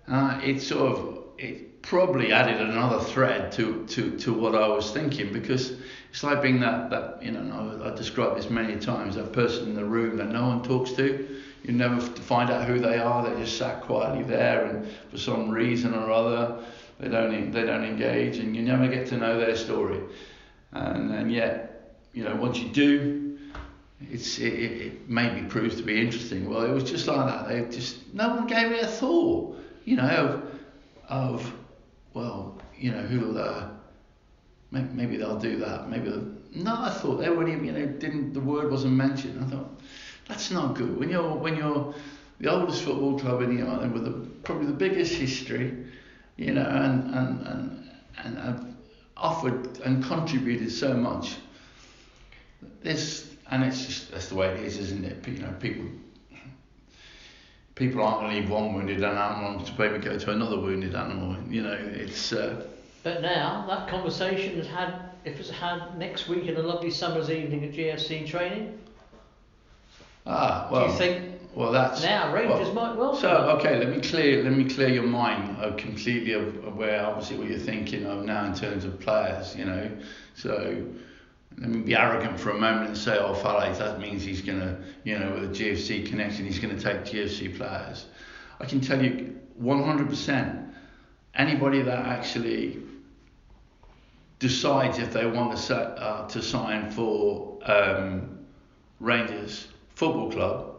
Uh, 0.09 0.41
it 0.43 0.61
sort 0.61 0.93
of 0.93 1.25
it 1.39 1.81
probably 1.83 2.33
added 2.33 2.61
another 2.61 3.03
thread 3.03 3.53
to, 3.53 3.87
to, 3.87 4.19
to 4.19 4.35
what 4.35 4.55
I 4.55 4.69
was 4.69 4.91
thinking 4.91 5.33
because 5.33 5.73
it's 6.11 6.23
like 6.23 6.43
being 6.43 6.61
that, 6.61 6.91
that 6.91 7.23
you 7.23 7.31
know, 7.31 7.81
I, 7.83 7.91
I 7.91 7.95
described 7.95 8.37
this 8.37 8.51
many 8.51 8.77
times, 8.77 9.15
that 9.15 9.33
person 9.33 9.69
in 9.69 9.75
the 9.75 9.85
room 9.85 10.17
that 10.19 10.29
no 10.29 10.49
one 10.49 10.63
talks 10.63 10.93
to. 10.93 11.41
You 11.63 11.73
never 11.73 12.01
find 12.01 12.51
out 12.51 12.67
who 12.67 12.79
they 12.81 12.99
are. 12.99 13.23
They 13.23 13.41
just 13.41 13.57
sat 13.57 13.83
quietly 13.83 14.25
there, 14.25 14.65
and 14.65 14.89
for 15.11 15.19
some 15.19 15.51
reason 15.51 15.95
or 15.95 16.11
other, 16.11 16.65
they 16.99 17.09
don't 17.09 17.53
they 17.53 17.65
don't 17.65 17.85
engage, 17.85 18.39
and 18.39 18.57
you 18.57 18.63
never 18.63 18.89
get 18.89 19.07
to 19.09 19.19
know 19.19 19.39
their 19.39 19.55
story. 19.55 20.01
And 20.73 21.13
and 21.13 21.31
yet, 21.31 21.70
you 22.13 22.25
know, 22.25 22.35
once 22.37 22.59
you 22.59 22.69
do, 22.69 23.39
it's 24.01 24.39
it, 24.39 24.53
it 24.53 25.09
maybe 25.09 25.47
proves 25.47 25.77
to 25.77 25.83
be 25.83 26.01
interesting. 26.01 26.49
Well, 26.49 26.63
it 26.63 26.73
was 26.73 26.85
just 26.85 27.07
like 27.07 27.27
that. 27.27 27.49
They 27.49 27.75
just 27.75 28.15
no 28.15 28.29
one 28.31 28.47
gave 28.47 28.73
it 28.73 28.83
a 28.83 28.87
thought. 28.87 29.57
You 29.85 29.97
know, 29.97 30.43
of, 31.09 31.41
of 31.41 31.53
well, 32.15 32.59
you 32.79 32.93
know, 32.93 33.03
who'll 33.03 33.39
uh, 33.39 33.69
maybe 34.71 35.17
they'll 35.17 35.39
do 35.39 35.57
that. 35.59 35.89
Maybe 35.89 36.11
no, 36.55 36.75
I 36.77 36.91
thought 36.91 37.17
they 37.17 37.31
weren't 37.31 37.49
even, 37.49 37.65
you 37.65 37.73
know, 37.73 37.87
didn't 37.87 38.33
the 38.33 38.41
word 38.41 38.71
wasn't 38.71 38.95
mentioned. 38.95 39.43
I 39.45 39.49
thought 39.49 39.81
that's 40.27 40.51
not 40.51 40.75
good. 40.75 40.99
When 40.99 41.11
you're 41.11 41.35
when 41.35 41.57
you're 41.57 41.95
the 42.41 42.51
oldest 42.51 42.83
football 42.83 43.19
club 43.19 43.43
in 43.43 43.57
the 43.57 43.67
island 43.67 43.93
with 43.93 44.05
the, 44.05 44.13
probably 44.43 44.67
the 44.67 44.73
biggest 44.73 45.13
history, 45.13 45.77
you 46.37 46.55
know, 46.55 46.67
and 46.67 47.15
and 47.15 47.47
and 47.47 47.91
and 48.25 48.39
have 48.39 48.67
offered 49.17 49.79
and 49.81 50.03
contributed 50.03 50.73
so 50.73 50.95
much. 50.95 51.37
This 52.83 53.31
and 53.51 53.65
it's 53.65 53.85
just 53.85 54.11
that's 54.11 54.29
the 54.29 54.37
way 54.37 54.49
it 54.49 54.61
is, 54.61 54.79
isn't 54.79 55.05
it? 55.05 55.27
You 55.27 55.39
know, 55.39 55.55
people 55.61 55.87
people 57.81 58.03
aren't 58.03 58.21
going 58.21 58.33
to 58.33 58.41
leave 58.41 58.51
one 58.51 58.75
wounded 58.75 59.03
animal 59.03 59.65
to 59.65 59.73
maybe 59.79 59.99
go 59.99 60.19
to 60.19 60.31
another 60.31 60.61
wounded 60.61 60.95
animal. 60.95 61.37
You 61.49 61.63
know, 61.63 61.73
it's. 61.73 62.33
Uh, 62.33 62.67
but 63.03 63.23
now 63.23 63.65
that 63.67 63.89
conversation 63.89 64.57
has 64.57 64.67
had, 64.67 65.11
if 65.25 65.41
it's 65.41 65.51
had 65.51 65.99
next 65.99 66.29
week 66.29 66.45
in 66.45 66.57
a 66.57 66.63
lovely 66.63 66.91
summer's 66.91 67.31
evening 67.31 67.65
at 67.65 67.73
GFC 67.73 68.27
training. 68.27 68.79
Ah, 70.27 70.69
well. 70.71 70.87
Do 70.87 70.93
you 70.93 70.99
think? 70.99 71.41
Well, 71.55 71.73
that's 71.73 72.05
now 72.05 72.33
Rangers 72.33 72.69
well, 72.69 72.75
might 72.75 72.97
well. 72.97 73.17
So 73.17 73.29
okay, 73.59 73.77
let 73.79 73.89
me 73.89 74.01
clear 74.01 74.45
let 74.45 74.53
me 74.53 74.65
clear 74.65 74.89
your 74.89 75.03
mind 75.03 75.57
uh, 75.61 75.73
completely 75.73 76.35
of, 76.35 76.65
of 76.65 76.77
where 76.77 77.05
obviously 77.05 77.39
what 77.39 77.49
you're 77.49 77.59
thinking 77.59 78.07
of 78.07 78.25
now 78.25 78.45
in 78.45 78.55
terms 78.55 78.85
of 78.85 79.01
players. 79.01 79.57
You 79.57 79.65
know, 79.65 79.91
so 80.37 80.85
let 81.61 81.69
me 81.69 81.81
be 81.81 81.95
arrogant 81.95 82.41
for 82.41 82.51
a 82.51 82.59
moment 82.59 82.89
and 82.89 82.97
say, 82.97 83.19
oh, 83.19 83.35
Fallaize, 83.35 83.79
that 83.79 84.01
means 84.01 84.23
he's 84.23 84.41
going 84.41 84.61
to, 84.61 84.79
you 85.05 85.19
know, 85.19 85.33
with 85.33 85.45
a 85.45 85.49
GFC 85.49 86.07
connection, 86.07 86.47
he's 86.47 86.59
going 86.59 86.75
to 86.75 86.83
take 86.83 87.05
GFC 87.05 87.55
players. 87.55 88.07
I 88.61 88.65
can 88.65 88.81
tell 88.81 89.03
you 89.03 89.39
100%, 89.63 90.73
anybody 91.35 91.83
that 91.83 92.07
actually 92.07 92.79
decides 94.39 94.99
if 94.99 95.13
they 95.13 95.27
want 95.27 95.51
to, 95.51 95.59
set, 95.59 95.99
uh, 95.99 96.27
to 96.29 96.43
sign 96.43 96.91
for 96.91 97.59
um, 97.67 98.39
Rangers 98.99 99.69
Football 99.95 100.33
Club 100.33 100.77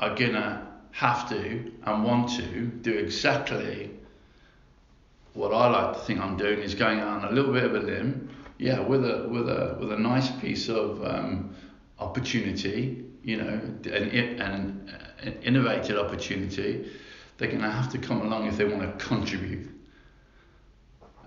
are 0.00 0.16
going 0.16 0.32
to 0.32 0.66
have 0.90 1.28
to 1.28 1.72
and 1.84 2.04
want 2.04 2.28
to 2.30 2.66
do 2.66 2.92
exactly 2.92 3.90
what 5.34 5.52
I 5.54 5.68
like 5.68 5.96
to 5.96 6.00
think 6.00 6.18
I'm 6.18 6.36
doing 6.36 6.60
is 6.60 6.74
going 6.74 6.98
on 6.98 7.24
a 7.24 7.30
little 7.30 7.52
bit 7.52 7.64
of 7.64 7.74
a 7.74 7.80
limb 7.80 8.30
yeah, 8.58 8.80
with 8.80 9.04
a 9.04 9.28
with 9.28 9.48
a 9.48 9.76
with 9.78 9.92
a 9.92 9.98
nice 9.98 10.30
piece 10.30 10.68
of 10.68 11.04
um, 11.04 11.54
opportunity, 11.98 13.04
you 13.22 13.36
know, 13.36 13.60
an, 13.84 14.10
an, 14.40 14.90
an 15.22 15.32
innovative 15.42 15.98
opportunity, 15.98 16.90
they're 17.36 17.48
going 17.48 17.60
to 17.60 17.70
have 17.70 17.90
to 17.92 17.98
come 17.98 18.22
along 18.22 18.46
if 18.46 18.56
they 18.56 18.64
want 18.64 18.82
to 18.82 19.04
contribute. 19.04 19.70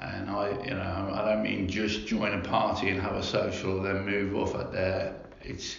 And 0.02 0.30
I, 0.30 0.50
you 0.64 0.72
know, 0.72 1.12
I 1.14 1.26
don't 1.26 1.44
mean 1.44 1.68
just 1.68 2.08
join 2.08 2.34
a 2.34 2.42
party 2.42 2.90
and 2.90 3.02
have 3.02 3.16
a 3.16 3.24
social, 3.24 3.82
then 3.82 4.06
move 4.06 4.36
off 4.36 4.56
at 4.56 4.72
there. 4.72 5.16
It's 5.44 5.78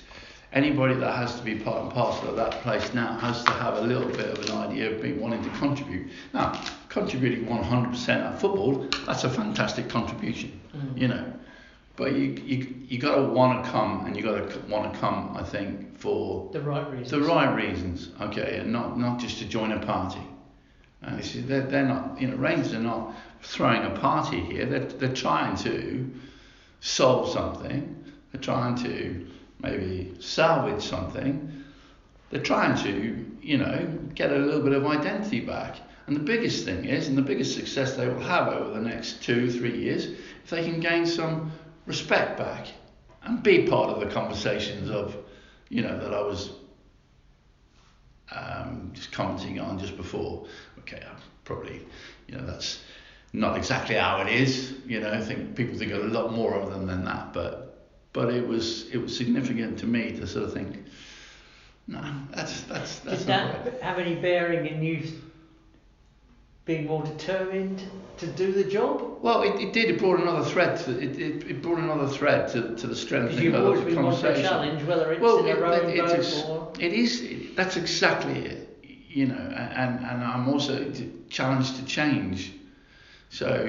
anybody 0.52 0.94
that 0.94 1.16
has 1.16 1.36
to 1.36 1.42
be 1.42 1.54
part 1.56 1.82
and 1.84 1.92
parcel 1.92 2.28
of 2.28 2.36
that 2.36 2.52
place 2.62 2.92
now 2.92 3.16
has 3.18 3.42
to 3.44 3.50
have 3.52 3.78
a 3.78 3.80
little 3.80 4.08
bit 4.08 4.38
of 4.38 4.44
an 4.50 4.56
idea 4.58 4.90
of 4.90 5.00
being 5.00 5.20
wanting 5.20 5.42
to 5.42 5.50
contribute. 5.58 6.10
Now, 6.34 6.60
contributing 6.90 7.46
100% 7.46 8.08
at 8.08 8.38
football, 8.38 8.86
that's 9.06 9.24
a 9.24 9.30
fantastic 9.30 9.88
contribution, 9.88 10.60
mm. 10.76 11.00
you 11.00 11.08
know. 11.08 11.32
But 11.96 12.12
you 12.12 12.40
you 12.44 12.74
you 12.88 12.98
got 12.98 13.16
to 13.16 13.22
want 13.22 13.64
to 13.64 13.70
come, 13.70 14.06
and 14.06 14.16
you 14.16 14.22
got 14.22 14.50
to 14.50 14.58
want 14.68 14.92
to 14.92 14.98
come. 14.98 15.36
I 15.36 15.42
think 15.42 15.98
for 15.98 16.50
the 16.52 16.60
right 16.60 16.88
reasons. 16.90 17.10
The 17.10 17.20
right 17.20 17.54
reasons, 17.54 18.10
okay, 18.20 18.58
and 18.58 18.72
not 18.72 18.98
not 18.98 19.18
just 19.18 19.38
to 19.38 19.44
join 19.44 19.72
a 19.72 19.84
party. 19.84 20.22
Uh, 21.02 21.18
they're, 21.46 21.62
they're 21.62 21.86
not, 21.86 22.20
you 22.20 22.28
know, 22.28 22.36
Rangers 22.36 22.74
are 22.74 22.78
not 22.78 23.14
throwing 23.40 23.84
a 23.84 23.98
party 23.98 24.38
here. 24.38 24.66
They're, 24.66 24.84
they're 24.84 25.14
trying 25.14 25.56
to 25.64 26.10
solve 26.80 27.30
something. 27.30 28.04
They're 28.30 28.42
trying 28.42 28.74
to 28.84 29.26
maybe 29.60 30.14
salvage 30.20 30.82
something. 30.82 31.64
They're 32.30 32.42
trying 32.42 32.76
to 32.84 33.30
you 33.42 33.58
know, 33.58 33.98
get 34.14 34.32
a 34.32 34.38
little 34.38 34.62
bit 34.62 34.72
of 34.72 34.86
identity 34.86 35.40
back. 35.40 35.76
And 36.10 36.18
the 36.18 36.24
biggest 36.24 36.64
thing 36.64 36.86
is, 36.86 37.06
and 37.06 37.16
the 37.16 37.22
biggest 37.22 37.54
success 37.54 37.96
they 37.96 38.08
will 38.08 38.18
have 38.18 38.48
over 38.48 38.72
the 38.72 38.80
next 38.80 39.22
two, 39.22 39.48
three 39.48 39.78
years, 39.78 40.06
if 40.06 40.50
they 40.50 40.64
can 40.64 40.80
gain 40.80 41.06
some 41.06 41.52
respect 41.86 42.36
back 42.36 42.66
and 43.22 43.40
be 43.44 43.68
part 43.68 43.90
of 43.90 44.00
the 44.00 44.06
conversations 44.06 44.90
of, 44.90 45.16
you 45.68 45.82
know, 45.82 45.96
that 46.00 46.12
I 46.12 46.20
was 46.20 46.50
um, 48.32 48.90
just 48.92 49.12
commenting 49.12 49.60
on 49.60 49.78
just 49.78 49.96
before. 49.96 50.48
Okay, 50.80 51.00
I'm 51.08 51.16
probably, 51.44 51.86
you 52.26 52.36
know, 52.36 52.44
that's 52.44 52.82
not 53.32 53.56
exactly 53.56 53.94
how 53.94 54.20
it 54.20 54.32
is. 54.32 54.74
You 54.84 54.98
know, 54.98 55.12
I 55.12 55.20
think 55.20 55.54
people 55.54 55.78
think 55.78 55.92
a 55.92 55.98
lot 55.98 56.32
more 56.32 56.54
of 56.54 56.72
them 56.72 56.88
than 56.88 57.04
that, 57.04 57.32
but 57.32 57.86
but 58.12 58.34
it 58.34 58.44
was 58.44 58.90
it 58.90 58.98
was 58.98 59.16
significant 59.16 59.78
to 59.78 59.86
me 59.86 60.10
to 60.16 60.26
sort 60.26 60.46
of 60.46 60.52
think, 60.52 60.86
no, 61.86 62.02
that's 62.34 62.62
that's 62.62 62.98
that's 62.98 63.20
Did 63.20 63.28
not 63.28 63.64
that 63.64 63.72
right. 63.74 63.82
have 63.82 64.00
any 64.00 64.16
bearing 64.16 64.66
in 64.66 64.82
you 64.82 65.08
being 66.64 66.86
more 66.86 67.02
determined 67.02 67.82
to 68.18 68.26
do 68.26 68.52
the 68.52 68.64
job? 68.64 69.18
Well, 69.22 69.42
it, 69.42 69.60
it 69.60 69.72
did. 69.72 69.90
It 69.90 69.98
brought 69.98 70.20
another 70.20 70.44
thread. 70.44 70.78
To, 70.80 70.98
it, 70.98 71.18
it, 71.18 71.50
it 71.50 71.62
brought 71.62 71.78
another 71.78 72.08
thread 72.08 72.48
to, 72.52 72.74
to 72.76 72.86
the 72.86 72.96
strength 72.96 73.32
of 73.32 73.38
the 73.40 73.94
conversation. 73.94 74.42
challenge, 74.42 74.82
whether 74.84 75.12
it's 75.12 75.20
Well, 75.20 75.38
in 75.38 75.46
a 75.46 75.48
it, 75.48 75.60
rowing 75.60 75.90
it, 75.90 75.98
boat 76.06 76.44
or. 76.48 76.72
it 76.78 76.92
is. 76.92 77.54
That's 77.56 77.76
exactly 77.76 78.38
it. 78.46 78.66
You 79.08 79.26
know, 79.26 79.34
and 79.34 80.04
and 80.04 80.22
I'm 80.22 80.48
also 80.48 80.92
challenged 81.28 81.76
to 81.76 81.84
change. 81.84 82.52
So, 83.30 83.64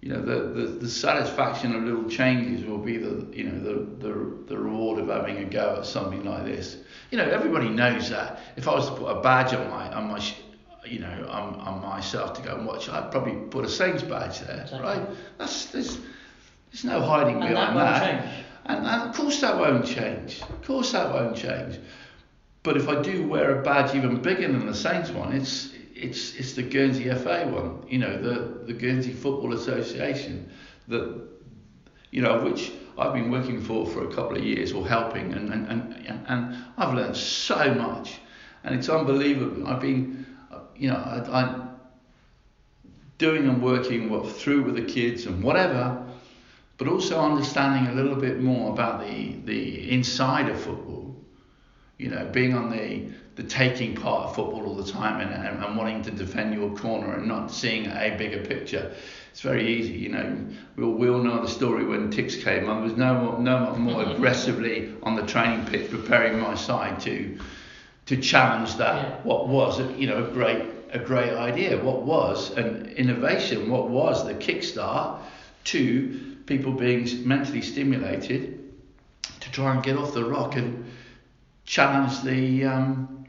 you 0.00 0.08
know, 0.12 0.20
the, 0.22 0.60
the, 0.60 0.66
the 0.80 0.88
satisfaction 0.88 1.74
of 1.74 1.82
little 1.84 2.08
changes 2.08 2.64
will 2.64 2.78
be 2.78 2.96
the 2.96 3.26
you 3.32 3.44
know 3.44 3.60
the, 3.60 4.06
the 4.08 4.36
the 4.48 4.58
reward 4.58 4.98
of 4.98 5.08
having 5.08 5.36
a 5.38 5.44
go 5.44 5.76
at 5.78 5.86
something 5.86 6.24
like 6.24 6.44
this. 6.44 6.78
You 7.10 7.18
know, 7.18 7.24
everybody 7.28 7.68
knows 7.68 8.10
that. 8.10 8.40
If 8.56 8.66
I 8.66 8.74
was 8.74 8.88
to 8.88 8.96
put 8.96 9.06
a 9.06 9.20
badge 9.20 9.52
on 9.54 9.70
my 9.70 9.92
on 9.92 10.08
my 10.08 10.18
you 10.88 10.98
know 11.00 11.26
on, 11.30 11.54
on 11.60 11.80
myself 11.82 12.34
to 12.34 12.42
go 12.42 12.56
and 12.56 12.66
watch, 12.66 12.88
I'd 12.88 13.10
probably 13.10 13.34
put 13.50 13.64
a 13.64 13.68
Saints 13.68 14.02
badge 14.02 14.40
there, 14.40 14.62
Exactly. 14.62 14.80
right? 14.80 15.08
That's 15.38 15.66
there's 15.66 15.98
there's 16.70 16.84
no 16.84 17.00
hiding 17.00 17.42
And 17.42 17.54
that 17.56 17.74
behind 17.74 17.74
won't 17.74 17.88
that. 17.88 18.22
change. 18.22 18.44
And, 18.66 18.86
and 18.86 19.02
of 19.10 19.14
course 19.14 19.40
that 19.40 19.56
won't 19.58 19.84
change. 19.86 20.40
Of 20.42 20.62
course 20.62 20.92
that 20.92 21.12
won't 21.12 21.36
change. 21.36 21.78
But 22.62 22.76
if 22.76 22.88
I 22.88 23.00
do 23.00 23.26
wear 23.26 23.60
a 23.60 23.62
badge 23.62 23.94
even 23.94 24.20
bigger 24.20 24.48
than 24.48 24.66
the 24.66 24.74
Saints 24.74 25.10
one, 25.10 25.32
it's 25.32 25.70
it's 25.94 26.34
it's 26.34 26.52
the 26.54 26.62
Guernsey 26.62 27.08
FA 27.14 27.46
one. 27.48 27.84
You 27.88 27.98
know, 27.98 28.20
the 28.20 28.64
the 28.66 28.72
Guernsey 28.72 29.12
Football 29.12 29.52
Association, 29.54 30.50
that 30.88 31.28
you 32.10 32.22
know 32.22 32.42
which 32.42 32.72
I've 32.98 33.12
been 33.12 33.30
working 33.30 33.60
for 33.60 33.86
for 33.86 34.04
a 34.08 34.12
couple 34.14 34.36
of 34.36 34.44
years 34.44 34.72
or 34.72 34.86
helping, 34.86 35.32
and 35.32 35.52
and 35.52 35.66
and, 35.68 36.24
and 36.28 36.56
I've 36.76 36.92
learned 36.94 37.16
so 37.16 37.72
much, 37.74 38.18
and 38.64 38.74
it's 38.74 38.88
unbelievable. 38.88 39.66
I've 39.68 39.80
been, 39.80 40.26
you 40.78 40.90
know, 40.90 40.96
I, 40.96 41.42
I'm 41.42 41.70
doing 43.18 43.48
and 43.48 43.62
working 43.62 44.10
what 44.10 44.30
through 44.30 44.62
with 44.62 44.74
the 44.76 44.84
kids 44.84 45.26
and 45.26 45.42
whatever 45.42 46.06
but 46.78 46.88
also 46.88 47.18
understanding 47.20 47.90
a 47.90 47.94
little 47.94 48.16
bit 48.16 48.40
more 48.40 48.72
about 48.72 49.00
the 49.00 49.36
the 49.44 49.90
inside 49.90 50.48
of 50.48 50.60
football. 50.60 51.14
You 51.98 52.10
know, 52.10 52.26
being 52.26 52.54
on 52.54 52.70
the 52.70 53.08
the 53.36 53.42
taking 53.42 53.94
part 53.94 54.28
of 54.28 54.34
football 54.34 54.66
all 54.66 54.74
the 54.74 54.90
time 54.90 55.20
and, 55.20 55.30
and, 55.30 55.62
and 55.62 55.76
wanting 55.76 56.02
to 56.02 56.10
defend 56.10 56.54
your 56.54 56.74
corner 56.76 57.16
and 57.16 57.28
not 57.28 57.50
seeing 57.50 57.86
a 57.86 58.14
bigger 58.16 58.42
picture. 58.42 58.94
It's 59.30 59.42
very 59.42 59.68
easy, 59.68 59.92
you 59.92 60.08
know. 60.08 60.46
We 60.76 60.84
all, 60.84 60.92
we 60.92 61.10
all 61.10 61.22
know 61.22 61.42
the 61.42 61.48
story 61.48 61.84
when 61.84 62.10
Tix 62.10 62.42
came. 62.42 62.70
I 62.70 62.80
was 62.80 62.94
no 62.96 63.14
more, 63.14 63.38
no 63.38 63.74
more 63.76 64.02
aggressively 64.10 64.94
on 65.02 65.16
the 65.16 65.26
training 65.26 65.66
pitch 65.66 65.90
preparing 65.90 66.40
my 66.40 66.54
side 66.54 66.98
to 67.00 67.38
to 68.06 68.16
challenge 68.16 68.76
that. 68.76 68.94
Yeah. 68.96 69.22
what 69.22 69.48
was 69.48 69.80
you 69.98 70.06
know 70.06 70.24
a 70.24 70.30
great 70.30 70.62
a 70.90 70.98
great 70.98 71.32
idea? 71.32 71.82
What 71.82 72.02
was 72.02 72.56
an 72.56 72.86
innovation? 72.96 73.70
What 73.70 73.88
was 73.88 74.24
the 74.24 74.34
kickstart 74.34 75.20
to 75.64 76.36
people 76.46 76.72
being 76.72 77.06
mentally 77.26 77.60
stimulated 77.60 78.72
to 79.40 79.50
try 79.50 79.74
and 79.74 79.82
get 79.82 79.96
off 79.96 80.14
the 80.14 80.24
rock 80.24 80.56
and 80.56 80.86
challenge 81.64 82.22
the 82.22 82.64
um, 82.64 83.26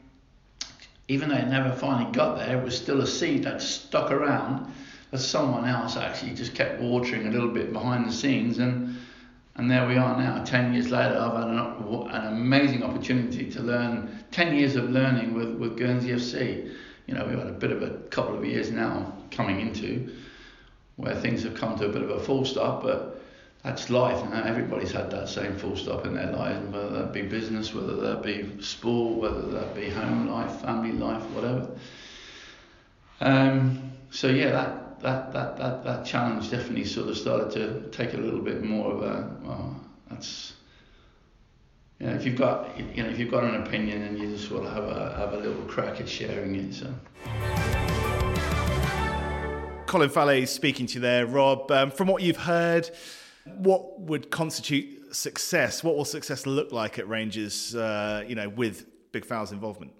even 1.08 1.28
though 1.28 1.36
it 1.36 1.48
never 1.48 1.72
finally 1.72 2.10
got 2.12 2.38
there 2.38 2.58
it 2.58 2.64
was 2.64 2.76
still 2.76 3.00
a 3.00 3.06
seed 3.06 3.42
that 3.42 3.60
stuck 3.60 4.12
around 4.12 4.72
that 5.10 5.18
someone 5.18 5.64
else 5.64 5.96
actually 5.96 6.32
just 6.34 6.54
kept 6.54 6.80
watering 6.80 7.26
a 7.26 7.30
little 7.30 7.48
bit 7.48 7.72
behind 7.72 8.06
the 8.06 8.12
scenes 8.12 8.58
and 8.58 8.96
and 9.58 9.68
there 9.68 9.88
we 9.88 9.96
are 9.96 10.16
now, 10.16 10.44
10 10.44 10.72
years 10.72 10.90
later, 10.90 11.18
I've 11.18 11.32
had 11.32 11.48
an, 11.48 11.58
an 11.58 12.26
amazing 12.28 12.84
opportunity 12.84 13.50
to 13.50 13.60
learn, 13.60 14.24
10 14.30 14.54
years 14.54 14.76
of 14.76 14.88
learning 14.88 15.34
with, 15.34 15.56
with 15.56 15.76
Guernsey 15.76 16.10
FC. 16.10 16.72
You 17.08 17.14
know, 17.14 17.26
we've 17.26 17.36
had 17.36 17.48
a 17.48 17.52
bit 17.52 17.72
of 17.72 17.82
a 17.82 17.90
couple 18.08 18.38
of 18.38 18.44
years 18.44 18.70
now 18.70 19.12
coming 19.32 19.60
into 19.60 20.14
where 20.94 21.16
things 21.16 21.42
have 21.42 21.56
come 21.56 21.76
to 21.76 21.86
a 21.86 21.88
bit 21.88 22.02
of 22.02 22.10
a 22.10 22.20
full 22.20 22.44
stop, 22.44 22.84
but 22.84 23.20
that's 23.64 23.90
life. 23.90 24.24
Everybody's 24.32 24.92
had 24.92 25.10
that 25.10 25.28
same 25.28 25.56
full 25.56 25.76
stop 25.76 26.06
in 26.06 26.14
their 26.14 26.30
lives, 26.30 26.60
whether 26.72 26.90
that 26.90 27.12
be 27.12 27.22
business, 27.22 27.74
whether 27.74 27.96
that 27.96 28.22
be 28.22 28.62
sport, 28.62 29.18
whether 29.18 29.42
that 29.42 29.74
be 29.74 29.90
home 29.90 30.28
life, 30.28 30.60
family 30.60 30.92
life, 30.92 31.22
whatever. 31.30 31.68
Um, 33.20 33.90
so 34.10 34.28
yeah, 34.28 34.50
that 34.52 34.87
that, 35.00 35.32
that, 35.32 35.56
that, 35.56 35.84
that 35.84 36.06
challenge 36.06 36.50
definitely 36.50 36.84
sort 36.84 37.08
of 37.08 37.16
started 37.16 37.50
to 37.52 37.96
take 37.96 38.14
a 38.14 38.16
little 38.16 38.40
bit 38.40 38.62
more 38.62 38.92
of 38.92 39.02
a 39.02 39.36
well 39.42 39.80
that's 40.10 40.54
you 41.98 42.06
know 42.06 42.14
if 42.14 42.24
you've 42.24 42.36
got 42.36 42.78
you 42.78 43.02
know 43.02 43.08
if 43.08 43.18
you've 43.18 43.30
got 43.30 43.44
an 43.44 43.62
opinion 43.62 44.02
and 44.02 44.18
you 44.18 44.28
just 44.30 44.50
want 44.50 44.64
to 44.64 44.70
have 44.70 44.84
a 44.84 45.14
have 45.16 45.32
a 45.34 45.36
little 45.36 45.62
crack 45.62 46.00
at 46.00 46.08
sharing 46.08 46.54
it 46.54 46.74
so 46.74 46.92
Colin 49.86 50.10
Fallaize 50.10 50.48
speaking 50.48 50.86
to 50.86 50.94
you 50.94 51.00
there, 51.00 51.24
Rob. 51.26 51.70
Um, 51.70 51.90
from 51.90 52.08
what 52.08 52.22
you've 52.22 52.36
heard, 52.36 52.90
what 53.56 53.98
would 54.00 54.30
constitute 54.30 55.16
success? 55.16 55.82
What 55.82 55.96
will 55.96 56.04
success 56.04 56.44
look 56.44 56.72
like 56.72 56.98
at 56.98 57.08
Rangers? 57.08 57.74
Uh, 57.74 58.22
you 58.28 58.34
know, 58.34 58.50
with 58.50 58.84
Big 59.12 59.24
Fowl's 59.24 59.50
involvement. 59.50 59.92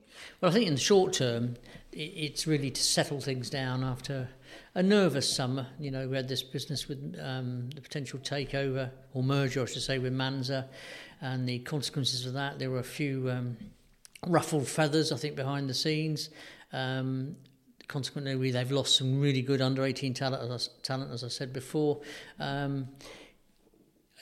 Well, 0.42 0.50
I 0.50 0.54
think 0.54 0.66
in 0.66 0.74
the 0.74 0.80
short 0.80 1.14
term, 1.14 1.56
it's 1.90 2.46
really 2.46 2.70
to 2.70 2.82
settle 2.82 3.22
things 3.22 3.48
down 3.48 3.82
after 3.82 4.28
a 4.78 4.82
nervous 4.82 5.28
summer. 5.28 5.66
You 5.80 5.90
know, 5.90 6.08
we 6.08 6.14
had 6.14 6.28
this 6.28 6.44
business 6.44 6.86
with 6.86 7.18
um, 7.20 7.68
the 7.74 7.80
potential 7.80 8.20
takeover 8.20 8.92
or 9.12 9.24
merger, 9.24 9.60
I 9.60 9.64
should 9.64 9.82
say, 9.82 9.98
with 9.98 10.12
Manzur, 10.12 10.66
and 11.20 11.48
the 11.48 11.58
consequences 11.58 12.24
of 12.26 12.34
that. 12.34 12.60
There 12.60 12.70
were 12.70 12.78
a 12.78 12.84
few 12.84 13.28
um, 13.28 13.56
ruffled 14.24 14.68
feathers, 14.68 15.10
I 15.10 15.16
think, 15.16 15.34
behind 15.34 15.68
the 15.68 15.74
scenes. 15.74 16.30
Um, 16.72 17.34
consequently, 17.88 18.52
they've 18.52 18.70
lost 18.70 18.96
some 18.96 19.20
really 19.20 19.42
good 19.42 19.60
under 19.60 19.84
18 19.84 20.14
talent, 20.14 20.48
as 20.48 20.68
I, 20.68 20.82
talent, 20.84 21.10
as 21.10 21.24
I 21.24 21.28
said 21.28 21.52
before. 21.52 22.00
Um, 22.38 22.86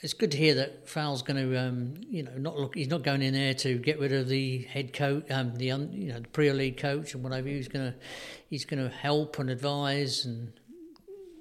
it's 0.01 0.13
good 0.13 0.31
to 0.31 0.37
hear 0.37 0.53
that 0.55 0.87
Fowler's 0.87 1.23
going 1.23 1.37
to, 1.37 1.59
um, 1.59 1.95
you 2.07 2.21
know, 2.21 2.31
not 2.37 2.57
look. 2.57 2.75
He's 2.75 2.87
not 2.87 3.01
going 3.01 3.23
in 3.23 3.33
there 3.33 3.55
to 3.55 3.77
get 3.77 3.99
rid 3.99 4.13
of 4.13 4.27
the 4.27 4.59
head 4.59 4.93
coach, 4.93 5.29
um, 5.31 5.55
the 5.55 5.71
un, 5.71 5.89
you 5.91 6.13
know, 6.13 6.19
the 6.19 6.27
Premier 6.27 6.53
League 6.53 6.77
coach 6.77 7.15
and 7.15 7.23
whatever. 7.23 7.47
He's 7.47 7.67
going 7.67 7.91
to, 7.91 7.97
he's 8.49 8.65
going 8.65 8.83
to 8.83 8.95
help 8.95 9.39
and 9.39 9.49
advise 9.49 10.25
and 10.25 10.51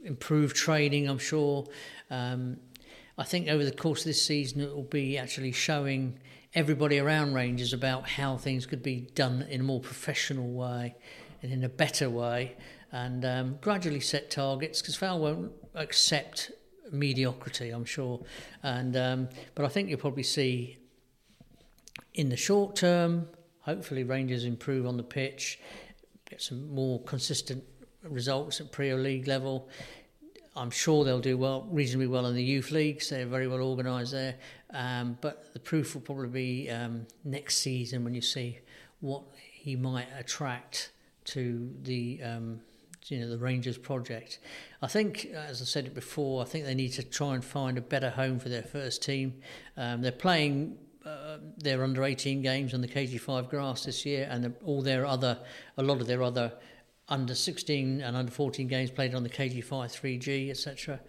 improve 0.04 0.54
training. 0.54 1.08
I'm 1.08 1.18
sure. 1.18 1.66
Um, 2.10 2.56
I 3.18 3.24
think 3.24 3.48
over 3.48 3.64
the 3.64 3.72
course 3.72 4.00
of 4.00 4.06
this 4.06 4.24
season, 4.24 4.62
it 4.62 4.74
will 4.74 4.82
be 4.82 5.18
actually 5.18 5.52
showing 5.52 6.18
everybody 6.54 6.98
around 6.98 7.34
Rangers 7.34 7.74
about 7.74 8.08
how 8.08 8.38
things 8.38 8.64
could 8.64 8.82
be 8.82 9.08
done 9.14 9.46
in 9.50 9.60
a 9.60 9.64
more 9.64 9.80
professional 9.80 10.48
way 10.48 10.94
and 11.42 11.52
in 11.52 11.64
a 11.64 11.68
better 11.68 12.08
way, 12.08 12.56
and 12.90 13.24
um, 13.24 13.58
gradually 13.60 14.00
set 14.00 14.30
targets 14.30 14.80
because 14.80 14.96
Fowler 14.96 15.34
won't 15.34 15.52
accept 15.74 16.50
mediocrity, 16.92 17.70
I'm 17.70 17.84
sure. 17.84 18.20
And 18.62 18.96
um, 18.96 19.28
but 19.54 19.64
I 19.64 19.68
think 19.68 19.88
you'll 19.88 19.98
probably 19.98 20.22
see 20.22 20.78
in 22.14 22.28
the 22.28 22.36
short 22.36 22.76
term, 22.76 23.28
hopefully 23.60 24.04
Rangers 24.04 24.44
improve 24.44 24.86
on 24.86 24.96
the 24.96 25.02
pitch, 25.02 25.60
get 26.28 26.42
some 26.42 26.74
more 26.74 27.00
consistent 27.02 27.62
results 28.02 28.60
at 28.60 28.72
Premier 28.72 28.96
League 28.96 29.28
level. 29.28 29.68
I'm 30.56 30.70
sure 30.70 31.04
they'll 31.04 31.20
do 31.20 31.36
well, 31.36 31.68
reasonably 31.70 32.06
well 32.06 32.26
in 32.26 32.34
the 32.34 32.42
youth 32.42 32.70
leagues. 32.70 33.10
They're 33.10 33.26
very 33.26 33.46
well 33.46 33.60
organised 33.60 34.12
there. 34.12 34.36
Um, 34.70 35.18
but 35.20 35.52
the 35.52 35.60
proof 35.60 35.94
will 35.94 36.00
probably 36.00 36.28
be 36.28 36.70
um, 36.70 37.06
next 37.24 37.58
season 37.58 38.04
when 38.04 38.14
you 38.14 38.22
see 38.22 38.58
what 39.00 39.22
he 39.52 39.76
might 39.76 40.08
attract 40.18 40.92
to 41.24 41.70
the 41.82 42.22
um, 42.22 42.60
you 43.08 43.20
know 43.20 43.28
the 43.28 43.38
Rangers 43.38 43.78
project. 43.78 44.38
I 44.86 44.88
think, 44.88 45.24
as 45.34 45.60
I 45.60 45.64
said 45.64 45.92
before, 45.94 46.40
I 46.40 46.44
think 46.44 46.64
they 46.64 46.72
need 46.72 46.92
to 46.92 47.02
try 47.02 47.34
and 47.34 47.44
find 47.44 47.76
a 47.76 47.80
better 47.80 48.08
home 48.08 48.38
for 48.38 48.48
their 48.48 48.62
first 48.62 49.02
team. 49.02 49.34
Um, 49.76 50.00
they're 50.00 50.12
playing 50.12 50.78
uh, 51.04 51.38
their 51.56 51.82
under 51.82 52.04
18 52.04 52.40
games 52.40 52.72
on 52.72 52.82
the 52.82 52.86
KG5 52.86 53.50
grass 53.50 53.84
this 53.84 54.06
year, 54.06 54.28
and 54.30 54.54
all 54.64 54.82
their 54.82 55.04
other, 55.04 55.40
a 55.76 55.82
lot 55.82 56.00
of 56.00 56.06
their 56.06 56.22
other 56.22 56.52
under 57.08 57.34
16 57.34 58.00
and 58.00 58.16
under 58.16 58.30
14 58.30 58.68
games 58.68 58.92
played 58.92 59.12
on 59.12 59.24
the 59.24 59.28
KG5 59.28 59.64
3G, 59.66 60.50
etc. 60.50 61.00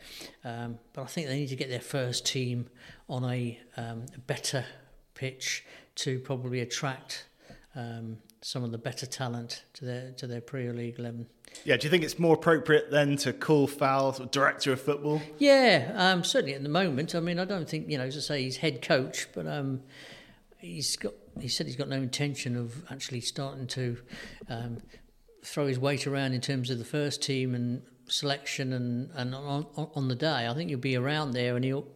Um, 0.44 0.80
but 0.94 1.04
I 1.04 1.06
think 1.06 1.28
they 1.28 1.38
need 1.38 1.50
to 1.50 1.56
get 1.56 1.70
their 1.70 1.80
first 1.80 2.26
team 2.26 2.70
on 3.08 3.26
a, 3.26 3.60
um, 3.78 4.08
better 4.26 4.66
pitch 5.13 5.63
to 5.98 6.18
probably 6.22 6.62
attract 6.62 7.28
um, 7.76 8.18
some 8.42 8.63
of 8.63 8.72
the 8.72 8.80
better 8.80 9.06
talent 9.06 9.66
to 9.74 9.86
their 9.86 10.13
to 10.13 10.26
their 10.26 10.42
Premier 10.42 10.74
League 10.74 10.98
eleven. 10.98 11.28
Yeah, 11.65 11.78
do 11.78 11.86
you 11.86 11.91
think 11.91 12.04
it's 12.04 12.20
more 12.20 12.36
appropriate 12.36 12.91
then 12.91 13.17
to 13.17 13.34
call 13.34 13.70
of 13.80 14.32
director 14.32 14.72
of 14.72 14.82
football? 14.82 15.22
Yeah, 15.38 15.91
um, 15.96 16.24
certainly 16.24 16.54
at 16.54 16.63
the 16.63 16.70
moment. 16.70 17.15
I 17.15 17.20
mean, 17.20 17.39
I 17.39 17.46
don't 17.46 17.67
think 17.70 17.89
you 17.89 17.98
know, 17.98 18.06
as 18.06 18.17
I 18.17 18.22
say, 18.22 18.43
he's 18.43 18.58
head 18.58 18.82
coach, 18.82 19.28
but 19.34 19.48
um, 19.48 19.82
he's 20.58 20.96
got. 20.96 21.13
He 21.39 21.48
said 21.48 21.67
he's 21.67 21.76
got 21.76 21.88
no 21.88 21.98
intention 21.98 22.56
of 22.56 22.84
actually 22.89 23.22
starting 23.22 23.67
to 23.67 23.98
um, 24.50 24.78
throw 25.43 25.67
his 25.67 25.78
weight 25.78 26.08
around 26.08 26.34
in 26.34 26.41
terms 26.41 26.72
of 26.72 26.80
the 26.80 26.86
first 26.86 27.22
team 27.22 27.54
and 27.54 27.84
selection 28.08 28.74
and 28.74 29.12
and 29.13 29.36
on, 29.36 29.67
on 29.76 30.08
the 30.08 30.15
day. 30.15 30.48
I 30.48 30.54
think 30.54 30.70
he'll 30.70 30.80
be 30.80 30.96
around 30.96 31.32
there 31.32 31.56
and 31.56 31.63
he'll 31.63 31.88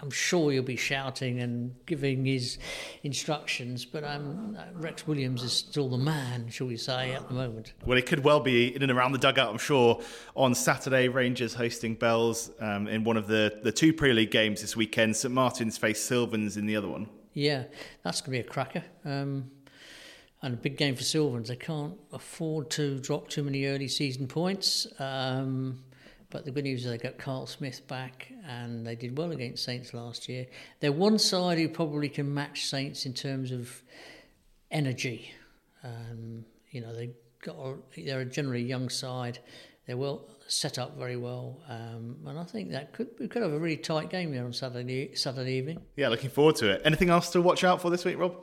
I'm 0.00 0.10
sure 0.10 0.52
he'll 0.52 0.62
be 0.62 0.76
shouting 0.76 1.40
and 1.40 1.74
giving 1.86 2.24
his 2.24 2.58
instructions, 3.02 3.84
but 3.84 4.04
um, 4.04 4.56
Rex 4.74 5.06
Williams 5.06 5.42
is 5.42 5.52
still 5.52 5.88
the 5.88 5.98
man, 5.98 6.48
shall 6.50 6.68
we 6.68 6.76
say, 6.76 7.12
at 7.12 7.28
the 7.28 7.34
moment. 7.34 7.72
Well, 7.84 7.98
it 7.98 8.06
could 8.06 8.24
well 8.24 8.40
be 8.40 8.74
in 8.74 8.82
and 8.82 8.92
around 8.92 9.12
the 9.12 9.18
dugout, 9.18 9.50
I'm 9.50 9.58
sure, 9.58 10.00
on 10.34 10.54
Saturday. 10.54 11.08
Rangers 11.08 11.54
hosting 11.54 11.94
Bells 11.94 12.50
um, 12.60 12.86
in 12.86 13.04
one 13.04 13.16
of 13.16 13.26
the, 13.26 13.60
the 13.62 13.72
two 13.72 13.92
Premier 13.92 14.14
League 14.14 14.30
games 14.30 14.60
this 14.60 14.76
weekend. 14.76 15.16
St 15.16 15.32
Martin's 15.34 15.76
face 15.76 16.02
Sylvans 16.02 16.56
in 16.56 16.66
the 16.66 16.76
other 16.76 16.88
one. 16.88 17.08
Yeah, 17.34 17.64
that's 18.02 18.20
going 18.20 18.38
to 18.38 18.42
be 18.42 18.48
a 18.48 18.50
cracker. 18.50 18.84
Um, 19.04 19.50
and 20.42 20.54
a 20.54 20.56
big 20.56 20.76
game 20.76 20.94
for 20.94 21.02
Sylvans. 21.02 21.48
They 21.48 21.56
can't 21.56 21.94
afford 22.12 22.70
to 22.70 22.98
drop 23.00 23.28
too 23.28 23.42
many 23.42 23.66
early 23.66 23.88
season 23.88 24.28
points. 24.28 24.86
Um, 25.00 25.80
but 26.30 26.44
the 26.44 26.50
good 26.50 26.64
news 26.64 26.84
is 26.84 26.90
they 26.90 26.98
got 26.98 27.18
Carl 27.18 27.46
Smith 27.46 27.86
back 27.88 28.30
and 28.46 28.86
they 28.86 28.94
did 28.94 29.16
well 29.16 29.32
against 29.32 29.64
Saints 29.64 29.94
last 29.94 30.28
year. 30.28 30.46
They're 30.80 30.92
one 30.92 31.18
side 31.18 31.58
who 31.58 31.68
probably 31.68 32.08
can 32.08 32.32
match 32.32 32.66
Saints 32.66 33.06
in 33.06 33.14
terms 33.14 33.50
of 33.50 33.82
energy. 34.70 35.32
Um, 35.82 36.44
you 36.70 36.80
know, 36.80 36.94
they 36.94 37.10
got 37.42 37.56
they're 37.96 38.20
a 38.20 38.24
generally 38.24 38.62
young 38.62 38.88
side. 38.88 39.38
They're 39.86 39.96
well 39.96 40.26
set 40.48 40.78
up 40.78 40.98
very 40.98 41.16
well, 41.16 41.60
um, 41.68 42.16
and 42.26 42.38
I 42.38 42.44
think 42.44 42.72
that 42.72 42.92
could 42.92 43.08
we 43.18 43.26
could 43.26 43.42
have 43.42 43.52
a 43.52 43.58
really 43.58 43.78
tight 43.78 44.10
game 44.10 44.32
there 44.32 44.44
on 44.44 44.52
Saturday 44.52 45.14
Saturday 45.14 45.54
evening. 45.54 45.80
Yeah, 45.96 46.08
looking 46.08 46.28
forward 46.28 46.56
to 46.56 46.70
it. 46.70 46.82
Anything 46.84 47.08
else 47.08 47.30
to 47.30 47.40
watch 47.40 47.64
out 47.64 47.80
for 47.80 47.90
this 47.90 48.04
week, 48.04 48.18
Rob? 48.18 48.36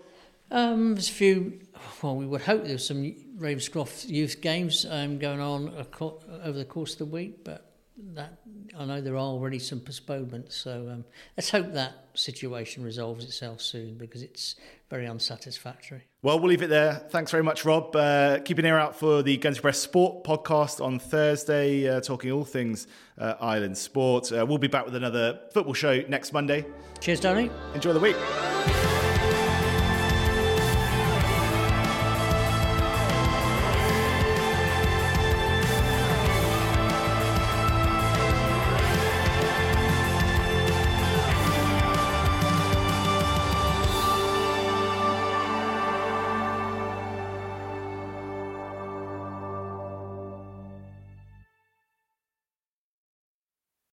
Um, 0.49 0.95
there's 0.95 1.09
a 1.09 1.13
few. 1.13 1.59
Well, 2.01 2.15
we 2.15 2.25
would 2.25 2.41
hope 2.41 2.63
there's 2.63 2.87
some 2.87 3.13
Ravenscroft 3.37 4.09
youth 4.09 4.41
games 4.41 4.85
um, 4.89 5.19
going 5.19 5.39
on 5.39 5.85
over 5.99 6.57
the 6.57 6.65
course 6.65 6.93
of 6.93 6.99
the 6.99 7.05
week, 7.05 7.43
but 7.43 7.74
that 8.13 8.39
I 8.77 8.85
know 8.85 9.01
there 9.01 9.15
are 9.15 9.19
already 9.19 9.59
some 9.59 9.79
postponements, 9.79 10.55
so 10.55 10.89
um, 10.91 11.05
let's 11.37 11.49
hope 11.49 11.73
that 11.73 12.07
situation 12.13 12.83
resolves 12.83 13.23
itself 13.25 13.61
soon 13.61 13.95
because 13.95 14.21
it's 14.21 14.55
very 14.89 15.07
unsatisfactory. 15.07 16.03
Well, 16.21 16.39
we'll 16.39 16.49
leave 16.49 16.61
it 16.61 16.69
there. 16.69 16.95
Thanks 17.09 17.31
very 17.31 17.43
much, 17.43 17.65
Rob. 17.65 17.95
Uh, 17.95 18.39
keep 18.39 18.57
an 18.57 18.65
ear 18.65 18.77
out 18.77 18.95
for 18.95 19.23
the 19.23 19.37
Guernsey 19.37 19.61
Press 19.61 19.79
Sport 19.79 20.23
podcast 20.23 20.83
on 20.83 20.99
Thursday, 20.99 21.87
uh, 21.87 22.01
talking 22.01 22.31
all 22.31 22.45
things 22.45 22.87
uh, 23.17 23.35
island 23.39 23.77
sport. 23.77 24.31
Uh, 24.31 24.45
we'll 24.45 24.57
be 24.57 24.67
back 24.67 24.85
with 24.85 24.95
another 24.95 25.39
football 25.53 25.73
show 25.73 26.01
next 26.07 26.33
Monday. 26.33 26.65
Cheers, 26.99 27.19
Tony. 27.19 27.49
Enjoy 27.73 27.93
the 27.93 27.99
week. 27.99 28.84